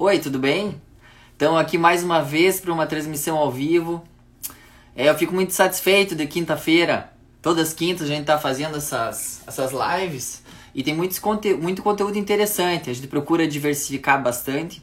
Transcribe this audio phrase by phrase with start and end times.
[0.00, 0.80] Oi, tudo bem?
[1.34, 4.04] Então, aqui mais uma vez para uma transmissão ao vivo.
[4.94, 7.12] É, eu fico muito satisfeito de quinta-feira.
[7.42, 11.82] Todas as quintas a gente está fazendo essas, essas lives e tem muitos conte muito
[11.82, 12.88] conteúdo interessante.
[12.88, 14.80] A gente procura diversificar bastante.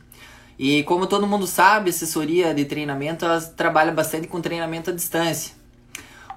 [0.60, 3.26] E como todo mundo sabe, assessoria de treinamento
[3.56, 5.54] trabalha bastante com treinamento à distância.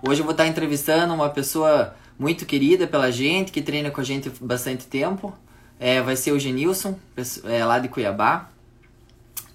[0.08, 4.04] Hoje eu vou estar entrevistando uma pessoa muito querida pela gente, que treina com a
[4.04, 5.36] gente há bastante tempo.
[5.80, 6.96] É, vai ser o Genilson,
[7.42, 8.50] é, lá de Cuiabá.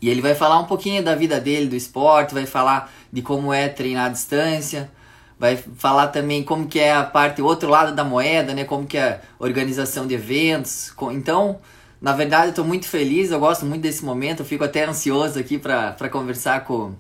[0.04, 3.54] E ele vai falar um pouquinho da vida dele, do esporte, vai falar de como
[3.54, 4.92] é treinar à distância,
[5.40, 8.66] vai falar também como que é a parte, o outro lado da moeda, né?
[8.66, 10.94] Como que é a organização de eventos.
[11.14, 11.62] Então,
[12.02, 15.40] na verdade, eu estou muito feliz, eu gosto muito desse momento, eu fico até ansioso
[15.40, 16.96] aqui para conversar com,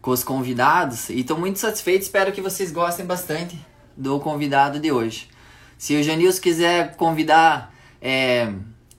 [0.00, 3.58] com os convidados e estou muito satisfeito, espero que vocês gostem bastante
[3.96, 5.28] do convidado de hoje.
[5.76, 8.52] Se o Janilson quiser convidar, é,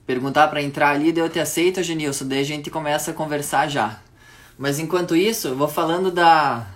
[0.06, 4.00] perguntar para entrar ali, eu te aceito, Janilson, daí a gente começa a conversar já.
[4.58, 6.66] Mas enquanto isso, eu vou falando da,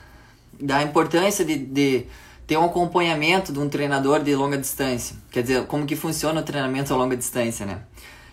[0.61, 2.07] da importância de, de
[2.47, 5.17] ter um acompanhamento de um treinador de longa distância.
[5.31, 7.81] Quer dizer, como que funciona o treinamento a longa distância, né?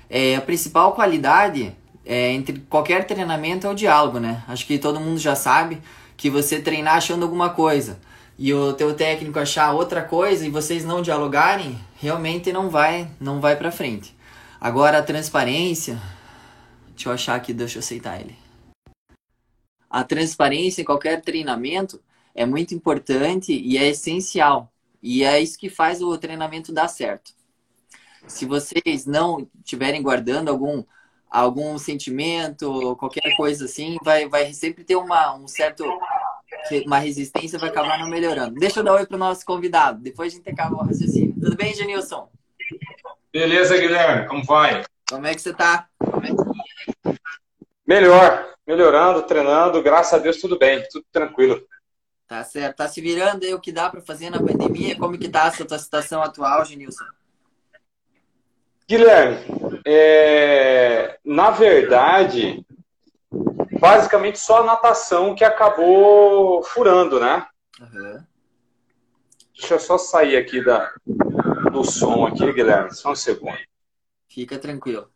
[0.10, 4.44] É, a principal qualidade é, entre qualquer treinamento é o diálogo, né?
[4.48, 5.82] Acho que todo mundo já sabe
[6.16, 8.00] que você treinar achando alguma coisa
[8.38, 13.42] e o teu técnico achar outra coisa e vocês não dialogarem, realmente não vai, não
[13.42, 14.15] vai para frente.
[14.66, 15.96] Agora a transparência,
[16.90, 18.36] deixa eu achar aqui, deixa eu aceitar ele.
[19.88, 22.02] A transparência em qualquer treinamento
[22.34, 24.74] é muito importante e é essencial.
[25.04, 27.32] E é isso que faz o treinamento dar certo.
[28.26, 30.84] Se vocês não estiverem guardando algum
[31.30, 35.86] algum sentimento, qualquer coisa assim, vai, vai sempre ter uma, um certo
[36.88, 38.56] uma resistência vai acabar não melhorando.
[38.56, 41.36] Deixa eu dar oi para o nosso convidado, depois a gente acaba o raciocínio.
[41.40, 42.35] Tudo bem, Genilson?
[43.36, 44.86] Beleza, Guilherme, como vai?
[45.10, 45.90] Como é que você está?
[47.86, 51.62] Melhor, melhorando, treinando, graças a Deus tudo bem, tudo tranquilo.
[52.26, 55.28] Tá certo, tá se virando aí o que dá para fazer na pandemia, como que
[55.28, 57.04] tá a sua situação atual, Genilson?
[58.88, 59.40] Guilherme,
[59.86, 62.66] é, na verdade,
[63.82, 67.46] basicamente só a natação que acabou furando, né?
[67.82, 68.24] Uhum.
[69.54, 70.90] Deixa eu só sair aqui da,
[71.76, 73.58] do som aqui, Guilherme, só um segundo.
[74.28, 75.10] Fica tranquilo.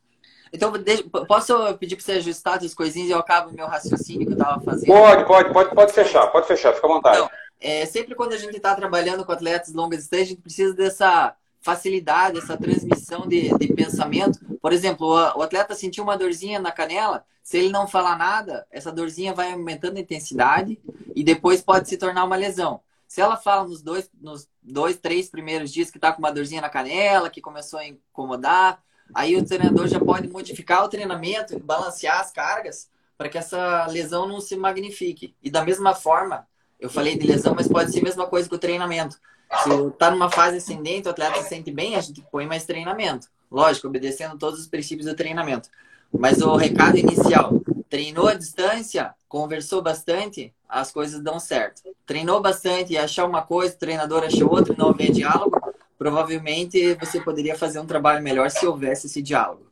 [0.51, 4.33] Então, deixa, posso pedir para você ajustar as coisinhas e eu acabo meu raciocínio que
[4.33, 4.87] eu estava fazendo?
[4.87, 7.17] Pode, pode, pode, pode fechar, pode fechar, fica à vontade.
[7.17, 10.73] Então, é, sempre quando a gente está trabalhando com atletas longas distâncias, a gente precisa
[10.73, 14.39] dessa facilidade, essa transmissão de, de pensamento.
[14.61, 18.65] Por exemplo, o, o, atleta sentiu uma dorzinha na canela, se ele não falar nada,
[18.71, 20.79] essa dorzinha vai aumentando a intensidade
[21.15, 22.81] e depois pode se tornar uma lesão.
[23.09, 26.61] Se ela fala nos dois, nos dois três primeiros dias que está com uma dorzinha
[26.61, 28.83] na canela, que começou a incomodar,
[29.15, 32.87] aí o treinador já pode modificar o treinamento, balancear as cargas
[33.17, 35.35] para que essa lesão não se magnifique.
[35.41, 36.47] E da mesma forma,
[36.79, 39.19] eu falei de lesão, mas pode ser a mesma coisa com o treinamento.
[39.63, 43.27] Se está numa fase ascendente, o atleta se sente bem, a gente põe mais treinamento.
[43.51, 45.67] Lógico, obedecendo todos os princípios do treinamento.
[46.15, 47.59] Mas o recado inicial,
[47.89, 51.81] treinou a distância, conversou bastante, as coisas dão certo.
[52.05, 55.59] Treinou bastante e achou uma coisa, o treinador achou outra, não houver diálogo,
[55.97, 59.67] provavelmente você poderia fazer um trabalho melhor se houvesse esse diálogo.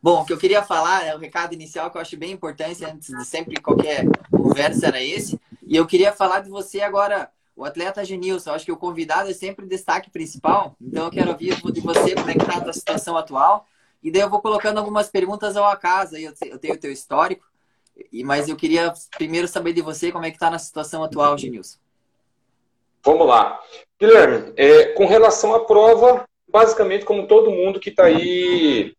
[0.00, 2.84] Bom, o que eu queria falar, é o recado inicial que eu acho bem importante
[2.84, 5.38] antes de sempre qualquer conversa era esse.
[5.66, 9.34] E eu queria falar de você agora o atleta Genilson, acho que o convidado é
[9.34, 10.76] sempre o destaque principal.
[10.80, 13.66] Então eu quero ouvir de você como é que está a tua situação atual.
[14.00, 16.16] E daí eu vou colocando algumas perguntas ao acaso.
[16.16, 17.44] Eu tenho o teu histórico.
[18.24, 21.78] Mas eu queria primeiro saber de você como é que está na situação atual, Genilson.
[23.04, 23.60] Vamos lá.
[24.00, 28.94] Guilherme, é, com relação à prova, basicamente como todo mundo que está aí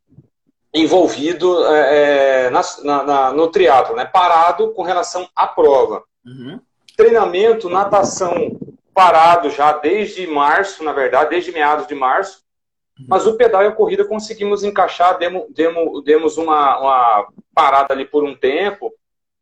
[0.73, 4.05] envolvido é, é, na, na, no triatlo, né?
[4.05, 6.03] parado com relação à prova.
[6.25, 6.59] Uhum
[6.99, 8.59] treinamento, natação
[8.93, 12.43] parado já desde março, na verdade, desde meados de março.
[13.07, 18.05] Mas o pedal e a corrida conseguimos encaixar, demos, demos, demos uma, uma parada ali
[18.05, 18.93] por um tempo,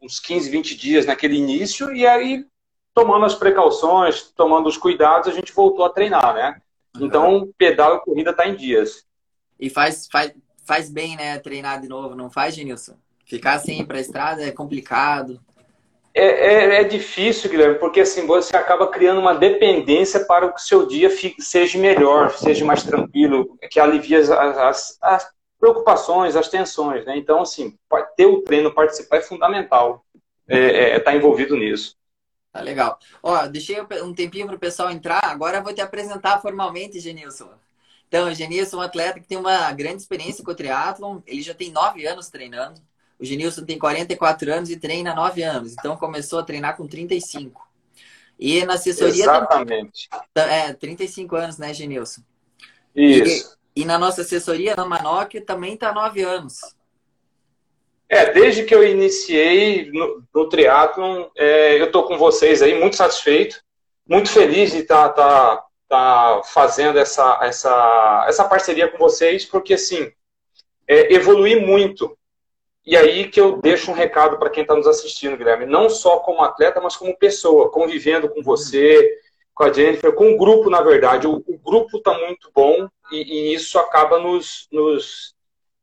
[0.02, 2.46] uns 15, 20 dias naquele início, e aí,
[2.94, 6.62] tomando as precauções, tomando os cuidados, a gente voltou a treinar, né?
[7.00, 9.06] Então, pedal e corrida tá em dias.
[9.60, 10.34] E faz, faz,
[10.66, 12.96] faz bem, né, treinar de novo, não faz, Genilson?
[13.26, 15.40] Ficar assim para a estrada é complicado.
[16.18, 20.64] É, é, é, difícil, Guilherme, porque assim você acaba criando uma dependência para que o
[20.64, 25.30] seu dia fique, seja melhor, seja mais tranquilo, que alivie as, as, as
[25.60, 27.16] preocupações, as tensões, né?
[27.16, 27.78] Então, assim,
[28.16, 30.04] ter o treino, participar é fundamental,
[30.50, 31.96] estar é, é, tá envolvido nisso.
[32.52, 32.98] Tá legal.
[33.22, 37.52] Ó, deixei um tempinho para o pessoal entrar, agora eu vou te apresentar formalmente, Genilson.
[38.08, 41.54] Então, Genilson é um atleta que tem uma grande experiência com o triatlon, ele já
[41.54, 42.82] tem nove anos treinando,
[43.20, 45.74] O Genilson tem 44 anos e treina há 9 anos.
[45.74, 47.68] Então começou a treinar com 35.
[48.40, 49.24] E na assessoria.
[49.24, 50.08] Exatamente.
[50.36, 52.22] É, 35 anos, né, Genilson?
[52.96, 53.58] Isso.
[53.76, 56.60] E, e na nossa assessoria, na Manoc, também está 9 anos.
[58.10, 62.96] É, desde que eu iniciei no, no triatlon, é, eu estou com vocês aí, muito
[62.96, 63.62] satisfeito,
[64.08, 69.74] muito feliz de estar tá, tá, tá fazendo essa, essa, essa parceria com vocês, porque,
[69.74, 70.10] assim,
[70.88, 72.18] é, evolui muito.
[72.88, 76.20] E aí que eu deixo um recado para quem está nos assistindo, Guilherme, não só
[76.20, 79.20] como atleta, mas como pessoa, convivendo com você,
[79.54, 81.28] com a Jennifer, com o grupo, na verdade.
[81.28, 85.36] O, o grupo está muito bom e, e, isso acaba nos, nos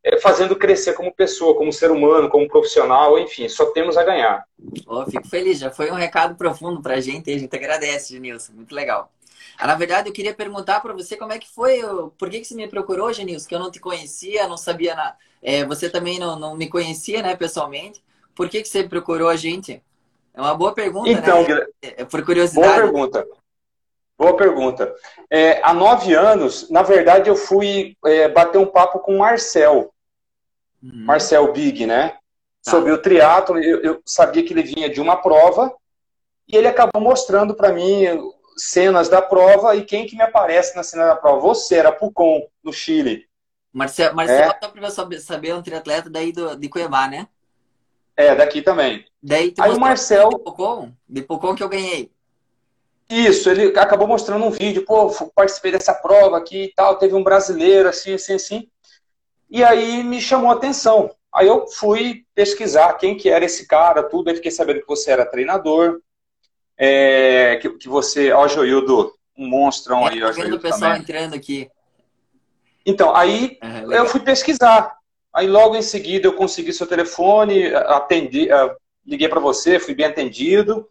[0.03, 4.43] é, fazendo crescer como pessoa, como ser humano, como profissional, enfim, só temos a ganhar.
[4.87, 8.55] Oh, fico feliz, já foi um recado profundo para a gente, a gente agradece, Genilson,
[8.55, 9.12] muito legal.
[9.59, 11.81] Ah, na verdade, eu queria perguntar para você como é que foi,
[12.19, 15.15] por que, que você me procurou, Genilson, que eu não te conhecia, não sabia, na...
[15.43, 18.03] É, você também não, não me conhecia, né, pessoalmente,
[18.35, 19.83] por que, que você procurou a gente?
[20.35, 21.67] É uma boa pergunta, então, né?
[21.81, 22.67] É, por curiosidade.
[22.67, 23.27] Boa pergunta.
[24.19, 24.95] Boa pergunta.
[25.31, 29.93] É, há nove anos, na verdade, eu fui é, bater um papo com o Marcel.
[30.83, 31.05] Uhum.
[31.05, 32.17] Marcel Big, né?
[32.62, 32.71] Tá.
[32.71, 33.59] Sobre o triatlo.
[33.59, 35.73] Eu, eu, sabia que ele vinha de uma prova
[36.49, 38.05] e ele acabou mostrando para mim
[38.56, 41.41] cenas da prova e quem que me aparece na cena da prova?
[41.41, 43.27] Você, era Pucon, no Chile.
[43.73, 44.59] Marcel, Marcel é.
[44.62, 47.27] só para saber, saber, é um triatleta daí do, de Cuiabá, né?
[48.17, 49.05] É, daqui também.
[49.23, 50.29] Daí Aí o Marcel...
[50.29, 52.12] De Pucon, de Pucon que eu ganhei.
[53.09, 57.23] Isso, ele acabou mostrando um vídeo, pô, participei dessa prova aqui e tal, teve um
[57.23, 58.69] brasileiro, assim, assim, assim.
[59.51, 61.15] E aí me chamou a atenção.
[61.33, 65.11] Aí eu fui pesquisar quem que era esse cara, tudo, aí fiquei sabendo que você
[65.11, 66.01] era treinador,
[66.76, 70.56] é, que, que você, ó, Joildo, um monstrão é, aí, ó, Joildo.
[70.56, 71.03] o pessoal também.
[71.03, 71.69] entrando aqui.
[72.87, 74.97] Então, aí uhum, eu fui pesquisar.
[75.32, 78.49] Aí logo em seguida eu consegui seu telefone, atendi,
[79.05, 80.88] liguei para você, fui bem atendido.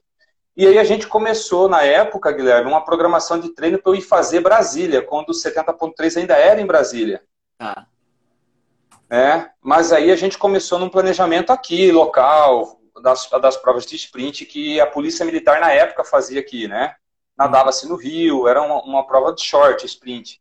[0.56, 4.02] E aí a gente começou, na época, Guilherme, uma programação de treino para eu ir
[4.02, 7.24] fazer Brasília, quando o 70.3 ainda era em Brasília.
[7.60, 7.86] Ah.
[9.10, 14.46] É, mas aí a gente começou num planejamento aqui, local, das, das provas de sprint
[14.46, 16.96] que a Polícia Militar na época fazia aqui, né?
[17.38, 20.40] Nadava-se no rio, era uma, uma prova de short, sprint.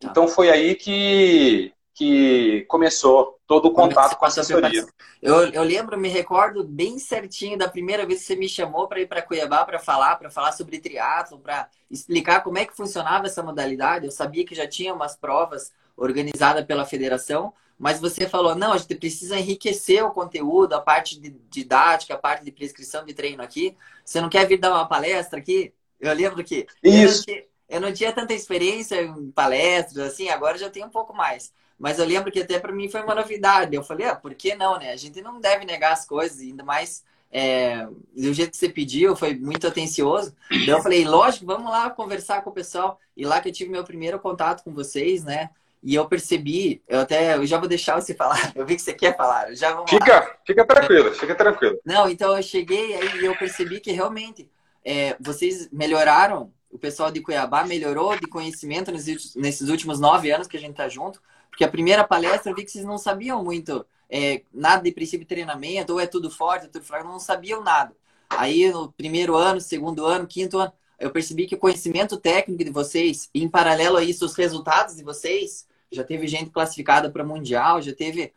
[0.00, 0.08] Tá.
[0.10, 4.84] Então foi aí que, que começou todo o contato com a assessoria.
[5.22, 9.00] Eu, eu lembro, me recordo bem certinho da primeira vez que você me chamou para
[9.00, 13.26] ir para Cuiabá para falar, para falar sobre triatlo, para explicar como é que funcionava
[13.26, 14.06] essa modalidade.
[14.06, 18.78] Eu sabia que já tinha umas provas organizadas pela federação, mas você falou, não, a
[18.78, 23.42] gente precisa enriquecer o conteúdo, a parte de didática, a parte de prescrição de treino
[23.42, 23.76] aqui.
[24.04, 25.72] Você não quer vir dar uma palestra aqui?
[26.00, 26.94] Eu lembro que Isso.
[26.94, 30.90] Eu, não tinha, eu não tinha tanta experiência em palestras, assim, agora já tenho um
[30.90, 31.52] pouco mais.
[31.78, 33.76] Mas eu lembro que até para mim foi uma novidade.
[33.76, 34.92] Eu falei, ah, por que não, né?
[34.92, 39.14] A gente não deve negar as coisas, ainda mais é, do jeito que você pediu,
[39.14, 40.34] foi muito atencioso.
[40.50, 42.98] Então eu falei, lógico, vamos lá conversar com o pessoal.
[43.14, 45.50] E lá que eu tive meu primeiro contato com vocês, né?
[45.86, 48.52] E eu percebi, eu até eu já vou deixar você falar.
[48.56, 49.54] Eu vi que você quer falar.
[49.54, 50.36] Já vamos fica, lá.
[50.44, 51.78] fica tranquilo, fica tranquilo.
[51.84, 54.50] Não, então eu cheguei aí e eu percebi que realmente
[54.84, 60.48] é, vocês melhoraram, o pessoal de Cuiabá melhorou de conhecimento nesses, nesses últimos nove anos
[60.48, 61.22] que a gente tá junto.
[61.50, 65.20] Porque a primeira palestra eu vi que vocês não sabiam muito é, nada de princípio
[65.20, 67.94] de treinamento, ou é tudo forte, é tudo fraco, não sabiam nada.
[68.28, 72.70] Aí no primeiro ano, segundo ano, quinto ano, eu percebi que o conhecimento técnico de
[72.70, 77.24] vocês, e em paralelo a isso, os resultados de vocês, já teve gente classificada para
[77.24, 78.32] mundial, já teve.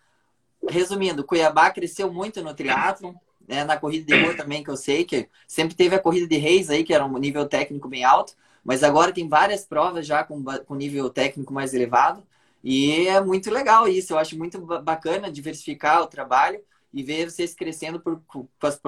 [0.68, 3.14] Resumindo, Cuiabá cresceu muito no triatlon,
[3.48, 6.38] né, na corrida de rua também, que eu sei que sempre teve a corrida de
[6.38, 10.24] reis aí, que era um nível técnico bem alto, mas agora tem várias provas já
[10.24, 12.22] com, com nível técnico mais elevado.
[12.64, 16.60] E é muito legal isso, eu acho muito bacana diversificar o trabalho
[16.94, 18.80] e ver vocês crescendo por, com, as,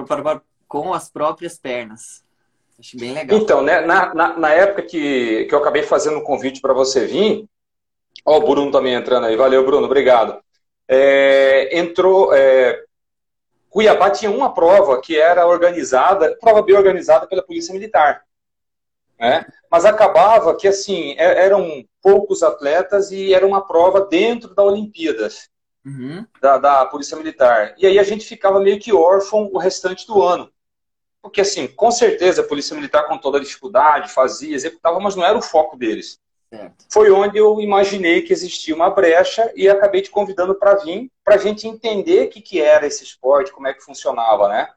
[0.68, 2.22] com as próprias pernas.
[2.78, 3.38] Acho bem legal.
[3.38, 7.06] Então, né, na, na, na época que, que eu acabei fazendo um convite para você
[7.06, 7.48] vir,
[8.24, 9.36] Ó, o Bruno também entrando aí.
[9.36, 10.40] Valeu, Bruno, obrigado.
[10.88, 12.32] É, entrou.
[12.34, 12.82] É,
[13.68, 18.22] Cuiabá tinha uma prova que era organizada, prova bem organizada pela Polícia Militar.
[19.18, 19.46] Né?
[19.70, 25.50] Mas acabava que, assim, é, eram poucos atletas e era uma prova dentro da Olimpíadas.
[25.84, 26.24] Uhum.
[26.40, 27.74] Da, da Polícia Militar.
[27.76, 30.52] E aí a gente ficava meio que órfão o restante do ano.
[31.20, 35.24] Porque, assim, com certeza a Polícia Militar, com toda a dificuldade, fazia, executava, mas não
[35.24, 36.20] era o foco deles.
[36.52, 36.84] Certo.
[36.92, 41.36] Foi onde eu imaginei que existia uma brecha e acabei te convidando para vir, para
[41.36, 44.68] a gente entender o que, que era esse esporte, como é que funcionava, né?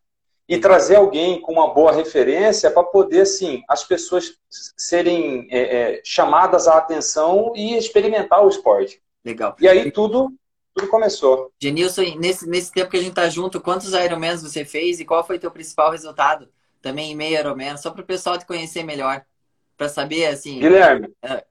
[0.48, 4.38] E trazer alguém com uma boa referência para poder, assim, as pessoas
[4.77, 5.60] serem é,
[5.98, 9.01] é, chamadas à atenção e experimentar o esporte.
[9.25, 9.53] Legal.
[9.60, 10.32] E aí tudo
[10.74, 11.51] tudo começou.
[11.62, 15.25] Genilson, nesse, nesse tempo que a gente tá junto, quantos Ironmans você fez e qual
[15.25, 16.50] foi teu principal resultado?
[16.82, 19.25] Também em meio Ironman, só para o pessoal te conhecer melhor.
[19.77, 20.60] Para saber, assim...
[20.60, 21.46] Guilherme, é,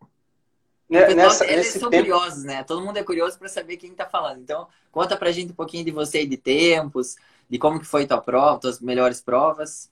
[1.00, 2.04] pessoal, nessa, eles são tempo...
[2.04, 2.62] curiosos, né?
[2.64, 4.40] Todo mundo é curioso para saber quem tá falando.
[4.40, 7.16] Então, conta pra gente um pouquinho de você e de tempos,
[7.48, 9.90] de como que foi tua prova, tuas melhores provas.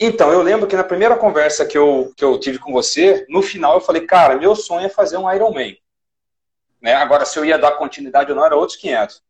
[0.00, 3.42] Então, eu lembro que na primeira conversa que eu, que eu tive com você, no
[3.42, 5.76] final eu falei, cara, meu sonho é fazer um Ironman.
[6.80, 6.94] Né?
[6.94, 9.22] Agora, se eu ia dar continuidade ou não, era outros 500.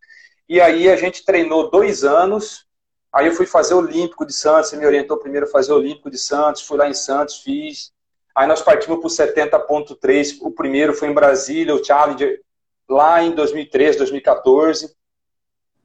[0.48, 2.66] E aí a gente treinou dois anos,
[3.12, 5.76] aí eu fui fazer o Olímpico de Santos, você me orientou primeiro a fazer o
[5.76, 7.92] Olímpico de Santos, fui lá em Santos, fiz.
[8.38, 12.40] Aí nós partimos para o 70.3, o primeiro foi em Brasília, o Challenger,
[12.88, 14.94] lá em 2013, 2014.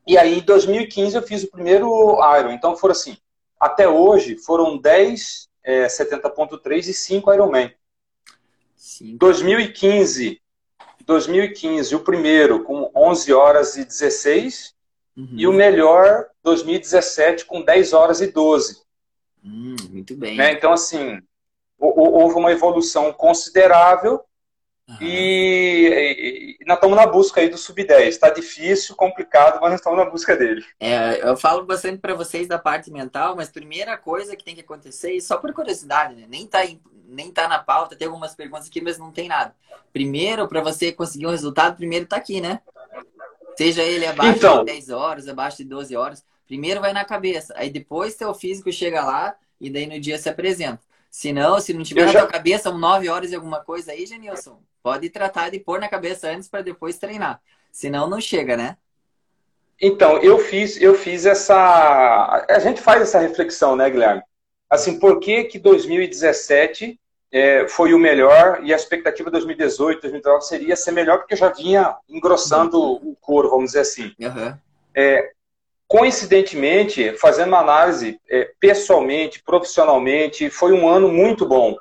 [0.06, 1.90] E aí em 2015 eu fiz o primeiro
[2.38, 2.52] Iron.
[2.52, 3.18] Então foram assim,
[3.60, 7.74] até hoje foram 10 é, 70.3 e 5 Ironman.
[8.76, 9.18] Sim.
[9.18, 10.40] 2015,
[11.08, 14.76] 2015, o primeiro com 11 horas e 16
[15.18, 15.28] uhum.
[15.32, 18.84] e o melhor 2017 com 10 horas e 12.
[19.44, 20.38] Hum, muito bem.
[20.38, 20.52] Né?
[20.52, 21.20] Então, assim,
[21.86, 24.24] houve uma evolução considerável
[24.88, 24.98] Uhum.
[25.00, 28.08] E, e, nós estamos na busca aí do sub-10.
[28.08, 30.64] Está difícil, complicado, mas nós estamos na busca dele.
[30.80, 34.62] É, eu falo bastante para vocês da parte mental, mas primeira coisa que tem que
[34.62, 36.26] acontecer, e só por curiosidade, né?
[36.28, 36.60] nem está
[37.06, 39.56] nem tá na pauta, tem algumas perguntas aqui, mas não tem nada.
[39.92, 42.60] Primeiro, para você conseguir um resultado, primeiro está aqui, né?
[43.56, 46.26] Seja ele abaixo então, de 10 horas, abaixo de 12 horas.
[46.48, 50.28] Primeiro vai na cabeça, aí depois seu físico chega lá e daí no dia se
[50.28, 50.82] apresenta.
[51.14, 52.20] Se não, se não tiver eu na já...
[52.22, 55.88] tua cabeça um 9 horas e alguma coisa aí, Genilson, pode tratar de pôr na
[55.88, 57.40] cabeça antes para depois treinar.
[57.72, 58.78] Senão não chega, né?
[59.80, 62.44] Então, eu fiz, eu fiz essa.
[62.50, 64.24] A gente faz essa reflexão, né, Guilherme?
[64.68, 67.00] Assim, por que, que 2017
[67.32, 71.38] é, foi o melhor e a expectativa de 2018, 2019 seria ser melhor, porque eu
[71.38, 73.12] já vinha engrossando uhum.
[73.12, 74.16] o couro, vamos dizer assim.
[74.20, 74.58] Uhum.
[74.96, 75.32] É,
[75.94, 81.78] Coincidentemente, fazendo uma análise é, pessoalmente, profissionalmente, foi um ano muito bom.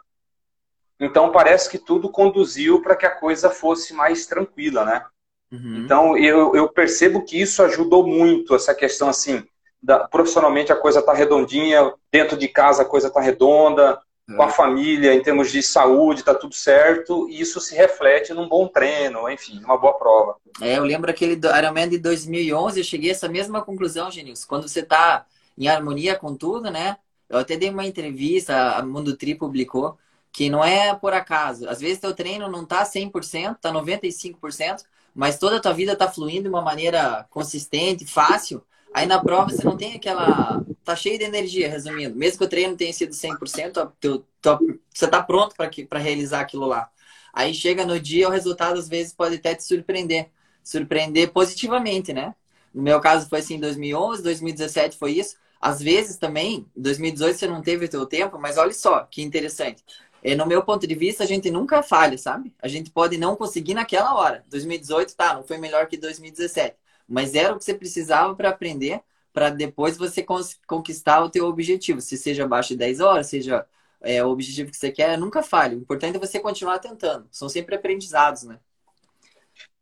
[1.00, 5.02] Então parece que tudo conduziu para que a coisa fosse mais tranquila, né?
[5.50, 5.76] Uhum.
[5.78, 9.42] Então eu, eu, percebo que isso ajudou muito essa questão assim,
[9.82, 13.98] da, profissionalmente a coisa está redondinha, dentro de casa a coisa está redonda,
[14.36, 18.48] com a família, em termos de saúde, está tudo certo, e isso se reflete num
[18.48, 20.36] bom treino, enfim, uma boa prova.
[20.60, 24.46] É, eu lembro aquele Ironman de 2011, eu cheguei a essa mesma conclusão, Genilson.
[24.48, 26.96] Quando você está em harmonia com tudo, né?
[27.28, 29.96] Eu até dei uma entrevista, a Mundo Tri publicou,
[30.32, 31.68] que não é por acaso.
[31.68, 34.82] Às vezes teu treino não tá 100%, tá 95%,
[35.14, 38.62] mas toda a tua vida tá fluindo de uma maneira consistente, fácil.
[38.94, 40.64] Aí na prova você não tem aquela.
[40.84, 42.16] Tá cheio de energia, resumindo.
[42.16, 44.58] Mesmo que o treino tenha sido 100%, teu, teu,
[44.92, 46.90] você tá pronto para realizar aquilo lá.
[47.32, 50.30] Aí chega no dia, o resultado às vezes pode até te surpreender.
[50.62, 52.34] Surpreender positivamente, né?
[52.74, 55.36] No meu caso foi assim em 2011, 2017 foi isso.
[55.60, 59.22] Às vezes também, em 2018 você não teve o teu tempo, mas olha só que
[59.22, 59.84] interessante.
[60.22, 62.52] É, no meu ponto de vista, a gente nunca falha, sabe?
[62.60, 64.44] A gente pode não conseguir naquela hora.
[64.48, 66.76] 2018, tá, não foi melhor que 2017
[67.12, 70.24] mas era o que você precisava para aprender, para depois você
[70.66, 73.66] conquistar o teu objetivo, se seja abaixo de 10 horas, seja
[74.00, 75.76] é, o objetivo que você quer, nunca falhe.
[75.76, 77.26] O importante é você continuar tentando.
[77.30, 78.58] São sempre aprendizados, né?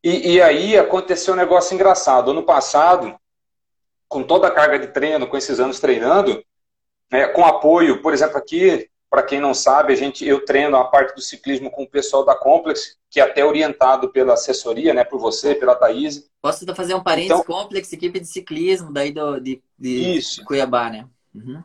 [0.03, 2.31] E, e aí aconteceu um negócio engraçado.
[2.31, 3.19] Ano passado,
[4.09, 6.43] com toda a carga de treino, com esses anos treinando,
[7.11, 10.85] é, com apoio, por exemplo, aqui para quem não sabe, a gente, eu treino a
[10.85, 15.03] parte do ciclismo com o pessoal da Complex, que é até orientado pela assessoria, né,
[15.03, 16.31] por você, pela Thaís.
[16.41, 17.41] Posso fazer um parênteses?
[17.41, 20.45] Então, Complex, equipe de ciclismo daí do, de, de isso.
[20.45, 21.09] Cuiabá, né?
[21.35, 21.61] Uhum.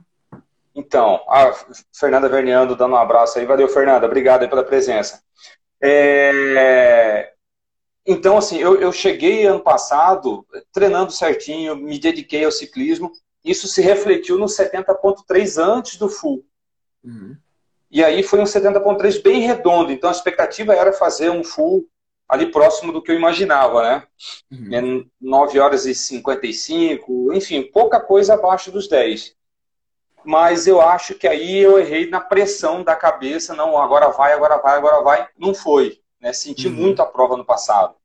[0.73, 1.53] Então, a
[1.93, 3.45] Fernanda Verneando dando um abraço aí.
[3.45, 4.07] Valeu, Fernanda.
[4.07, 5.21] Obrigado pela presença.
[5.81, 7.31] É...
[8.05, 13.11] Então, assim, eu, eu cheguei ano passado treinando certinho, me dediquei ao ciclismo.
[13.43, 16.43] Isso se refletiu no 70.3 antes do full.
[17.05, 17.37] Uhum.
[17.89, 21.87] E aí foi um 70.3 bem redondo, então a expectativa era fazer um full
[22.27, 24.03] ali próximo do que eu imaginava, né?
[24.51, 25.09] Uhum.
[25.21, 29.35] 9 é horas e 55, enfim, pouca coisa abaixo dos 10.
[30.23, 34.57] Mas eu acho que aí eu errei na pressão da cabeça, não, agora vai, agora
[34.57, 35.27] vai, agora vai.
[35.37, 35.99] Não foi.
[36.19, 36.33] Né?
[36.33, 36.73] Senti uhum.
[36.73, 37.95] muito a prova no passado.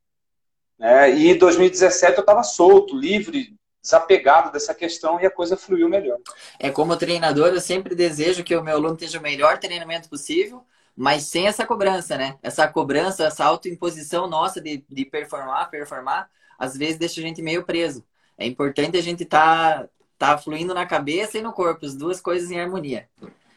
[0.77, 1.11] Né?
[1.11, 6.19] E em 2017 eu estava solto, livre, desapegado dessa questão e a coisa fluiu melhor.
[6.59, 10.63] É como treinador, eu sempre desejo que o meu aluno tenha o melhor treinamento possível,
[10.95, 12.37] mas sem essa cobrança, né?
[12.43, 17.63] Essa cobrança, essa autoimposição nossa de, de performar, performar, às vezes deixa a gente meio
[17.63, 18.05] preso.
[18.37, 22.51] É importante a gente tá, tá fluindo na cabeça e no corpo, as duas coisas
[22.51, 23.09] em harmonia.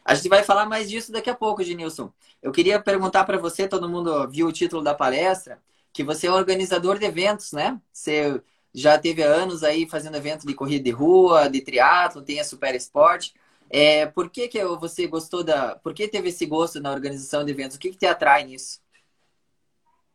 [0.05, 2.13] A gente vai falar mais disso daqui a pouco, Genilson.
[2.43, 5.59] Eu queria perguntar para você, todo mundo viu o título da palestra,
[5.93, 7.81] que você é organizador de eventos, né?
[7.93, 8.43] Você
[8.75, 12.75] já teve anos aí fazendo evento de corrida de rua, de triatlo, tem a Super
[12.75, 13.33] Esporte.
[13.71, 15.77] É, por que, que você gostou da.
[15.77, 17.77] Por que teve esse gosto na organização de eventos?
[17.77, 18.81] O que, que te atrai nisso?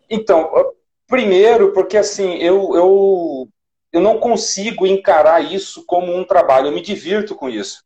[0.10, 0.52] Então,
[1.08, 3.50] primeiro, porque assim, eu, eu,
[3.94, 7.84] eu não consigo encarar isso como um trabalho, eu me divirto com isso.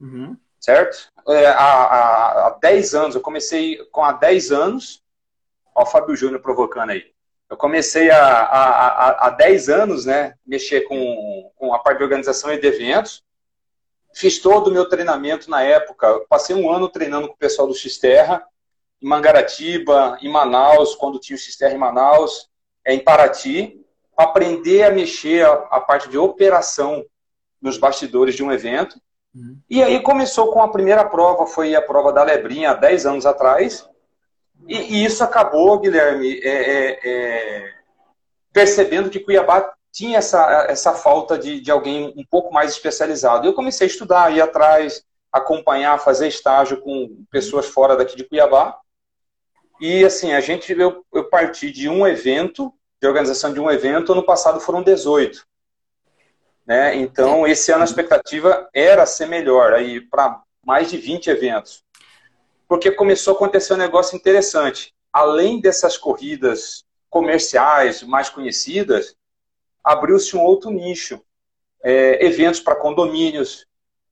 [0.00, 0.36] Uhum.
[0.58, 1.10] Certo?
[1.28, 5.02] É, há, há, há 10 anos, eu comecei com há 10 anos.
[5.74, 7.12] Ó, o Fábio Júnior provocando aí.
[7.50, 12.52] Eu comecei há, há, há 10 anos, né, mexer com, com a parte de organização
[12.52, 13.24] e de eventos.
[14.14, 16.20] Fiz todo o meu treinamento na época.
[16.28, 18.44] Passei um ano treinando com o pessoal do Xterra,
[19.00, 22.50] em Mangaratiba, em Manaus, quando tinha o Xterra em Manaus,
[22.84, 23.80] é, em Paraty,
[24.16, 27.04] aprender a mexer a, a parte de operação
[27.62, 29.00] nos bastidores de um evento.
[29.34, 29.58] Uhum.
[29.70, 33.26] E aí começou com a primeira prova, foi a prova da Lebrinha, há 10 anos
[33.26, 33.88] atrás.
[34.68, 37.74] E, e isso acabou, Guilherme, é, é, é,
[38.52, 43.46] percebendo que Cuiabá tinha essa, essa falta de, de alguém um pouco mais especializado.
[43.46, 48.78] Eu comecei a estudar, ir atrás, acompanhar, fazer estágio com pessoas fora daqui de Cuiabá.
[49.80, 52.70] E assim, a gente, eu, eu parti de um evento,
[53.00, 55.46] de organização de um evento, ano passado foram 18.
[56.66, 56.94] Né?
[56.96, 61.82] Então, esse ano a expectativa era ser melhor, aí para mais de 20 eventos.
[62.68, 64.94] Porque começou a acontecer um negócio interessante.
[65.12, 69.16] Além dessas corridas comerciais mais conhecidas,
[69.82, 71.20] abriu-se um outro nicho.
[71.82, 73.66] É, eventos para condomínios,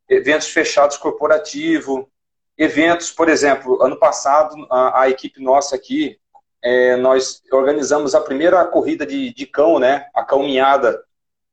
[0.08, 2.08] eventos fechados corporativo,
[2.56, 6.18] eventos, por exemplo, ano passado, a, a equipe nossa aqui,
[6.62, 10.06] é, nós organizamos a primeira corrida de, de cão, né?
[10.14, 11.02] A cãominhada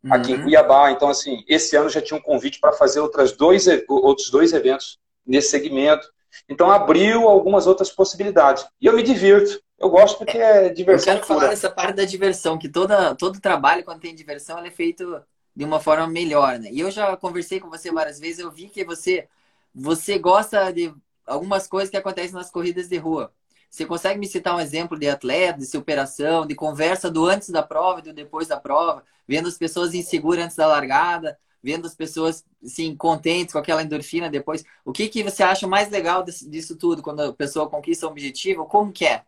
[0.03, 0.13] uhum.
[0.13, 0.43] aqui em uhum.
[0.43, 0.91] Cuiabá.
[0.91, 4.99] Então, assim, esse ano já tinha um convite para fazer outras dois, outros dois eventos
[5.25, 6.07] nesse segmento.
[6.49, 8.65] Então, abriu algumas outras possibilidades.
[8.81, 9.61] E eu me divirto.
[9.79, 11.13] Eu gosto porque é diversão.
[11.13, 14.71] Eu quero falar dessa parte da diversão, que toda, todo trabalho, quando tem diversão, é
[14.71, 15.21] feito
[15.55, 16.69] de uma forma melhor, né?
[16.71, 19.27] E eu já conversei com você várias vezes, eu vi que você,
[19.73, 20.93] você gosta de
[21.25, 23.31] algumas coisas que acontecem nas corridas de rua.
[23.69, 27.63] Você consegue me citar um exemplo de atleta, de superação, de conversa do antes da
[27.63, 31.95] prova e do depois da prova, vendo as pessoas inseguras antes da largada, vendo as
[31.95, 34.65] pessoas assim, contentes com aquela endorfina depois.
[34.83, 38.65] O que, que você acha mais legal disso tudo, quando a pessoa conquista um objetivo?
[38.65, 39.21] Como que é?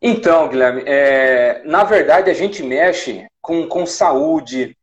[0.00, 4.76] Então, Guilherme, é, na verdade a gente mexe com, com saúde,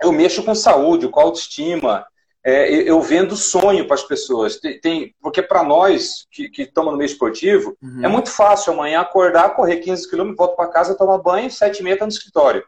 [0.00, 2.06] eu mexo com saúde, com autoestima,
[2.42, 4.56] é, eu vendo sonho para as pessoas.
[4.58, 8.04] Tem, tem porque para nós que, que estamos no meio esportivo, uhum.
[8.04, 11.82] é muito fácil amanhã acordar, correr 15 quilômetros, volto para casa, tomar banho, 7 e
[11.82, 12.64] meia no escritório.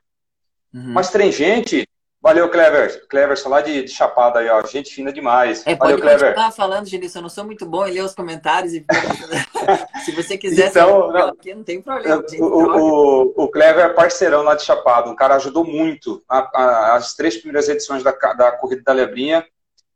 [0.75, 0.93] Uhum.
[0.93, 1.87] Mas tem gente.
[2.21, 3.07] Valeu, Clever.
[3.09, 4.61] Cleverson lá de, de Chapada aí, ó.
[4.67, 5.65] Gente fina demais.
[5.65, 6.35] É, Valeu, Clever.
[6.37, 8.75] Eu falando, Genilson, eu não sou muito bom em ler os comentários.
[8.75, 8.85] E...
[10.05, 12.25] Se você quiser, então, não, aqui, não tem problema.
[12.41, 15.09] O, o, o, Clever é parceirão lá de Chapada.
[15.09, 19.47] Um cara ajudou muito a, a, as três primeiras edições da, da Corrida da Lebrinha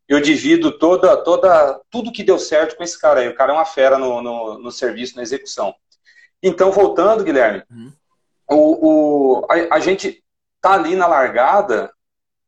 [0.09, 3.29] eu divido toda, toda, tudo que deu certo com esse cara aí.
[3.29, 5.75] O cara é uma fera no, no, no serviço, na execução.
[6.43, 7.93] Então, voltando, Guilherme, uhum.
[8.51, 8.89] o,
[9.39, 10.23] o, a, a, gente
[10.61, 11.91] tá ali na largada,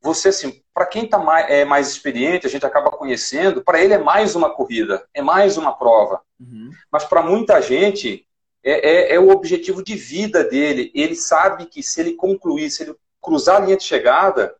[0.04, 3.94] você, assim, para quem tá mais, é mais experiente, a gente acaba conhecendo, para ele
[3.94, 6.20] é mais uma corrida, é mais uma prova.
[6.38, 6.70] Uhum.
[6.92, 8.26] Mas para muita gente,
[8.62, 10.92] é, é, é, o objetivo de vida dele.
[10.94, 14.54] Ele sabe que se ele concluir, se ele cruzar a linha de chegada,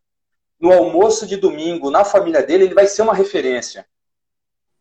[0.59, 3.87] no almoço de domingo, na família dele, ele vai ser uma referência.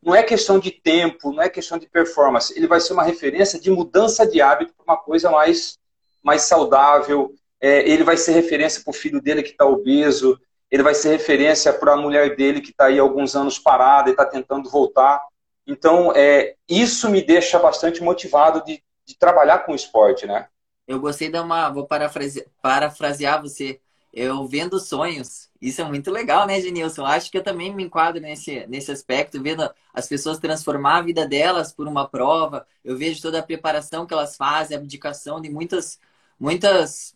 [0.02, 2.58] Não é questão de tempo, não é questão de performance.
[2.58, 5.78] Ele vai ser uma referência de mudança de hábito para uma coisa mais,
[6.22, 7.34] mais saudável.
[7.60, 10.40] É, ele vai ser referência para o filho dele que está obeso.
[10.74, 14.14] Ele vai ser referência para a mulher dele que está aí alguns anos parada e
[14.14, 15.22] está tentando voltar.
[15.68, 20.48] Então, é, isso me deixa bastante motivado de, de trabalhar com o esporte, né?
[20.88, 21.70] Eu gostei de uma.
[21.70, 23.80] Vou parafrasear, parafrasear você
[24.12, 25.50] eu vendo sonhos.
[25.62, 27.06] Isso é muito legal, né, Genilson?
[27.06, 31.28] Acho que eu também me enquadro nesse, nesse aspecto, vendo as pessoas transformar a vida
[31.28, 32.66] delas por uma prova.
[32.84, 36.00] Eu vejo toda a preparação que elas fazem, a abdicação de muitas,
[36.40, 37.16] muitas,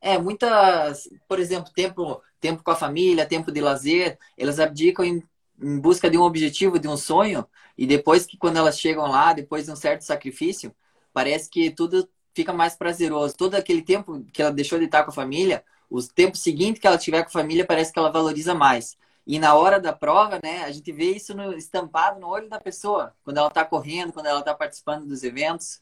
[0.00, 4.18] é, muitas, por exemplo, tempo, tempo com a família, tempo de lazer.
[4.36, 5.22] Elas abdicam em,
[5.62, 7.46] em busca de um objetivo, de um sonho,
[7.78, 10.70] e depois que quando elas chegam lá, depois de um certo sacrifício,
[11.10, 13.34] parece que tudo fica mais prazeroso.
[13.34, 16.86] Todo aquele tempo que ela deixou de estar com a família, o tempo seguinte que
[16.86, 18.94] ela tiver com a família, parece que ela valoriza mais.
[19.26, 22.60] E na hora da prova, né, a gente vê isso no, estampado no olho da
[22.60, 25.80] pessoa, quando ela está correndo, quando ela está participando dos eventos.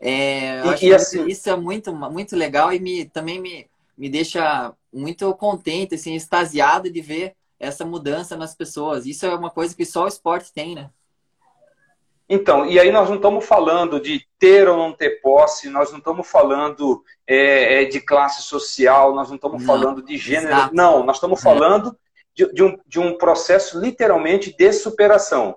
[0.00, 1.26] É, eu e, acho assim...
[1.26, 6.90] isso é muito, muito legal e me, também me, me deixa muito contente, assim, extasiado
[6.90, 9.06] de ver essa mudança nas pessoas.
[9.06, 10.90] Isso é uma coisa que só o esporte tem, né?
[12.28, 15.98] Então, e aí nós não estamos falando de ter ou não ter posse, nós não
[15.98, 20.48] estamos falando é, é de classe social, nós não estamos falando de gênero.
[20.48, 20.74] Exato.
[20.74, 21.42] Não, nós estamos é.
[21.42, 21.96] falando
[22.34, 25.56] de, de, um, de um processo literalmente de superação.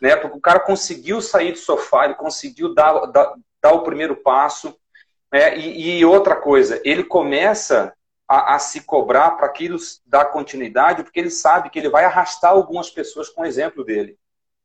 [0.00, 0.16] Né?
[0.16, 4.76] Porque o cara conseguiu sair do sofá, ele conseguiu dar, dar, dar o primeiro passo.
[5.32, 5.56] Né?
[5.56, 7.95] E, e outra coisa, ele começa
[8.28, 12.50] a, a, se cobrar para aquilo dar continuidade, porque ele sabe que ele vai arrastar
[12.50, 14.18] algumas pessoas com o exemplo dele.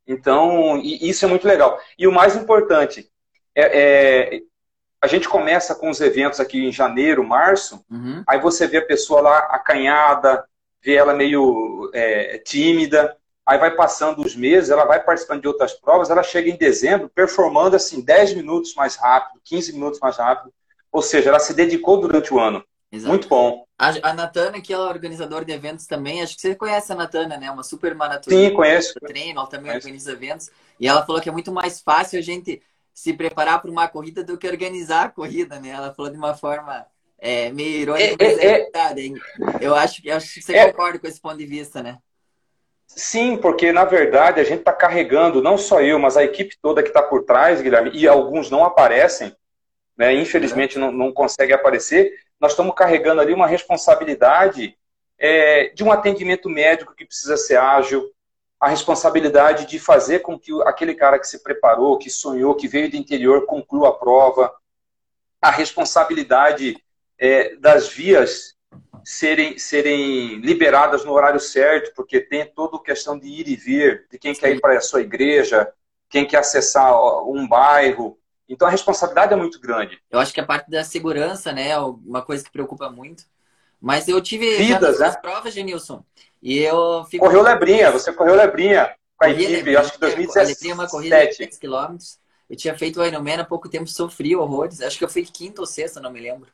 [0.07, 1.79] Então, isso é muito legal.
[1.97, 3.09] E o mais importante,
[3.55, 4.41] é, é,
[5.01, 8.23] a gente começa com os eventos aqui em janeiro, março, uhum.
[8.27, 10.43] aí você vê a pessoa lá acanhada,
[10.81, 15.73] vê ela meio é, tímida, aí vai passando os meses, ela vai participando de outras
[15.73, 20.53] provas, ela chega em dezembro performando assim 10 minutos mais rápido, 15 minutos mais rápido,
[20.91, 22.63] ou seja, ela se dedicou durante o ano.
[22.91, 23.09] Exato.
[23.09, 23.65] Muito bom.
[23.79, 27.37] A, a Natana, que é organizadora de eventos também, acho que você conhece a Natana,
[27.37, 27.49] né?
[27.49, 28.49] Uma super maratonista.
[28.49, 28.99] Sim, conheço.
[28.99, 29.87] Treino, ela também conheço.
[29.87, 30.51] organiza eventos.
[30.79, 32.61] E ela falou que é muito mais fácil a gente
[32.93, 35.69] se preparar para uma corrida do que organizar a corrida, né?
[35.69, 36.85] Ela falou de uma forma
[37.17, 39.13] é, meio irônica, é, mas é, é, é verdade.
[39.61, 40.71] Eu acho, eu acho que você é.
[40.71, 41.97] concorda com esse ponto de vista, né?
[42.87, 46.83] Sim, porque na verdade a gente está carregando, não só eu, mas a equipe toda
[46.83, 49.33] que está por trás, Guilherme, e alguns não aparecem,
[49.95, 50.13] né?
[50.13, 54.75] infelizmente não, não conseguem aparecer, nós estamos carregando ali uma responsabilidade
[55.17, 58.11] é, de um atendimento médico que precisa ser ágil,
[58.59, 62.89] a responsabilidade de fazer com que aquele cara que se preparou, que sonhou, que veio
[62.89, 64.51] do interior, conclua a prova,
[65.39, 66.75] a responsabilidade
[67.17, 68.55] é, das vias
[69.03, 74.07] serem, serem liberadas no horário certo, porque tem toda a questão de ir e vir,
[74.11, 74.41] de quem Sim.
[74.41, 75.71] quer ir para a sua igreja,
[76.09, 76.91] quem quer acessar
[77.23, 78.17] um bairro,
[78.53, 79.99] então a responsabilidade é muito grande.
[80.09, 83.23] Eu acho que a parte da segurança, né, é uma coisa que preocupa muito.
[83.79, 85.11] Mas eu tive Vidas, né?
[85.13, 86.03] provas, Genilson.
[86.41, 87.25] E eu fico...
[87.25, 90.39] Correu Lebrinha, você correu Lebrinha com a equipe, Lebrinha, acho que 2017.
[90.39, 91.97] A Lebrinha uma corrida de 10 km.
[92.49, 94.81] Eu tinha feito o Ironman há pouco tempo, sofri horrores.
[94.81, 96.51] Acho que eu fui quinta ou sexta, não me lembro.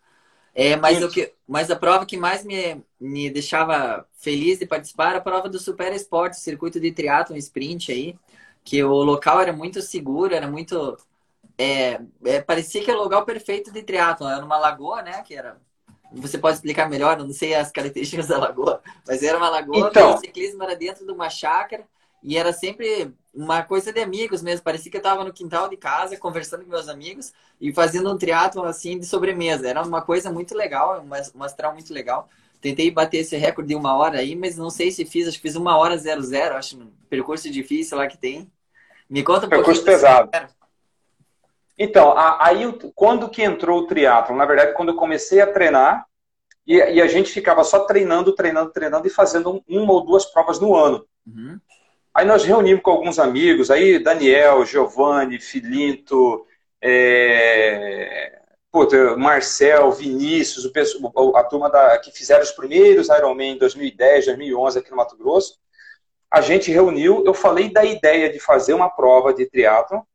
[0.53, 5.09] É, mas, o que, mas a prova que mais me, me deixava feliz de participar
[5.09, 8.15] era a prova do Super Esporte, circuito de triatlon sprint aí,
[8.63, 10.97] que o local era muito seguro, era muito
[11.57, 14.29] é, é, parecia que era o lugar perfeito de triatlon.
[14.29, 15.21] Era uma lagoa, né?
[15.23, 15.57] Que era.
[16.13, 20.15] Você pode explicar melhor, não sei as características da lagoa, mas era uma lagoa então...
[20.15, 21.85] o ciclismo era dentro de uma chácara
[22.23, 24.63] e era sempre uma coisa de amigos mesmo.
[24.63, 28.17] Parecia que eu estava no quintal de casa conversando com meus amigos e fazendo um
[28.17, 29.67] triatlon assim de sobremesa.
[29.67, 32.29] Era uma coisa muito legal, uma, uma astral muito legal.
[32.61, 35.27] Tentei bater esse recorde de uma hora aí, mas não sei se fiz.
[35.27, 36.55] Acho que fiz uma hora zero zero.
[36.55, 38.51] Acho um percurso difícil lá que tem.
[39.09, 40.01] Me conta um percurso pouquinho.
[40.01, 40.56] Percurso pesado.
[41.77, 42.63] Então, aí
[42.95, 44.35] quando que entrou o triatlo?
[44.35, 46.07] Na verdade, quando eu comecei a treinar,
[46.65, 50.59] e, e, a gente ficava só treinando, treinando, treinando e fazendo uma ou duas provas
[50.59, 51.07] no ano.
[51.25, 51.57] Uhum.
[52.13, 56.45] Aí nós reunimos com alguns amigos, aí Daniel, Giovanni, Filinto,
[56.81, 58.33] é...
[59.17, 60.69] Marcel, Vinícius,
[61.15, 65.17] o, a turma da, que fizeram os primeiros Ironman em 2010, 2011 aqui no Mato
[65.17, 65.57] Grosso.
[66.29, 70.05] A gente reuniu, eu falei da ideia de fazer uma prova de triatlo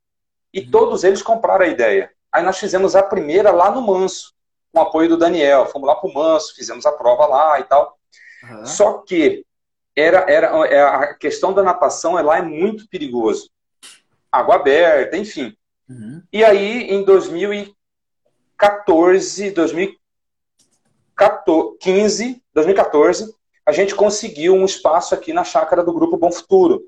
[0.53, 2.11] e todos eles compraram a ideia.
[2.31, 4.35] Aí nós fizemos a primeira lá no Manso,
[4.73, 5.67] com o apoio do Daniel.
[5.67, 7.97] Fomos lá para o Manso, fizemos a prova lá e tal.
[8.43, 8.67] Uhum.
[8.67, 9.47] Só que
[9.95, 13.51] era, era, é, a questão da natação lá é muito perigoso.
[14.31, 15.57] Água aberta, enfim.
[15.89, 16.23] Uhum.
[16.33, 23.35] E aí, em 2014, 2015, 2014,
[23.65, 26.83] a gente conseguiu um espaço aqui na chácara do Grupo Bom Futuro,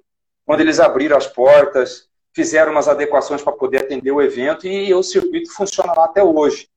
[0.47, 5.03] onde eles abriram as portas, fizeram umas adequações para poder atender o evento e o
[5.03, 6.69] circuito funciona lá até hoje.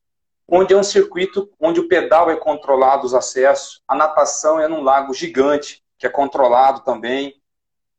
[0.47, 4.81] Onde é um circuito onde o pedal é controlado, os acessos, a natação é num
[4.81, 7.35] lago gigante, que é controlado também.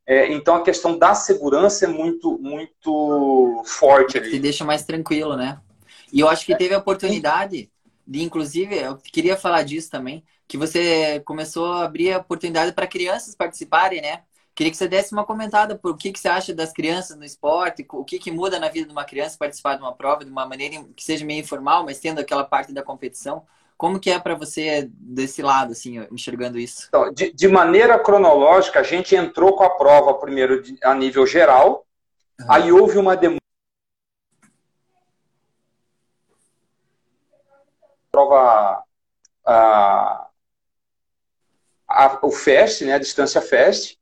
[0.06, 4.30] É, então a questão da segurança é muito, muito forte ali.
[4.30, 5.60] Te deixa mais tranquilo, né?
[6.10, 7.70] E eu acho que teve a oportunidade
[8.06, 12.86] de, inclusive, eu queria falar disso também, que você começou a abrir a oportunidade para
[12.86, 14.22] crianças participarem, né?
[14.58, 17.24] Queria que você desse uma comentada por o que, que você acha das crianças no
[17.24, 20.32] esporte, o que, que muda na vida de uma criança participar de uma prova de
[20.32, 23.46] uma maneira que seja meio informal, mas tendo aquela parte da competição.
[23.76, 26.86] Como que é para você desse lado, assim, enxergando isso?
[26.88, 31.24] Então, de, de, maneira cronológica, a gente entrou com a prova primeiro de, a nível
[31.24, 31.86] geral,
[32.40, 32.46] uhum.
[32.52, 33.38] aí houve uma demanda.
[38.10, 38.82] Prova.
[39.46, 40.28] A,
[41.88, 43.97] a, o FEST, né, a Distância FEST,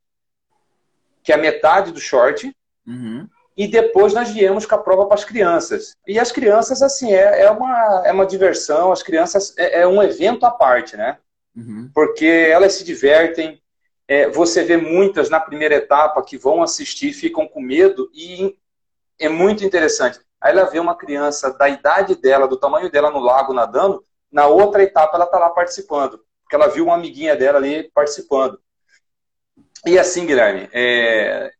[1.27, 2.55] que é a metade do short.
[2.87, 3.27] Uhum.
[3.57, 5.93] E depois nós viemos com a prova para as crianças.
[6.07, 10.01] E as crianças, assim, é, é, uma, é uma diversão, as crianças é, é um
[10.01, 11.17] evento à parte, né?
[11.53, 11.91] Uhum.
[11.93, 13.61] Porque elas se divertem.
[14.07, 18.55] É, você vê muitas na primeira etapa que vão assistir, ficam com medo e
[19.19, 20.21] é muito interessante.
[20.39, 24.47] Aí ela vê uma criança da idade dela, do tamanho dela no lago nadando, na
[24.47, 28.57] outra etapa ela está lá participando, porque ela viu uma amiguinha dela ali participando.
[29.85, 31.51] E assim, Guilherme, é...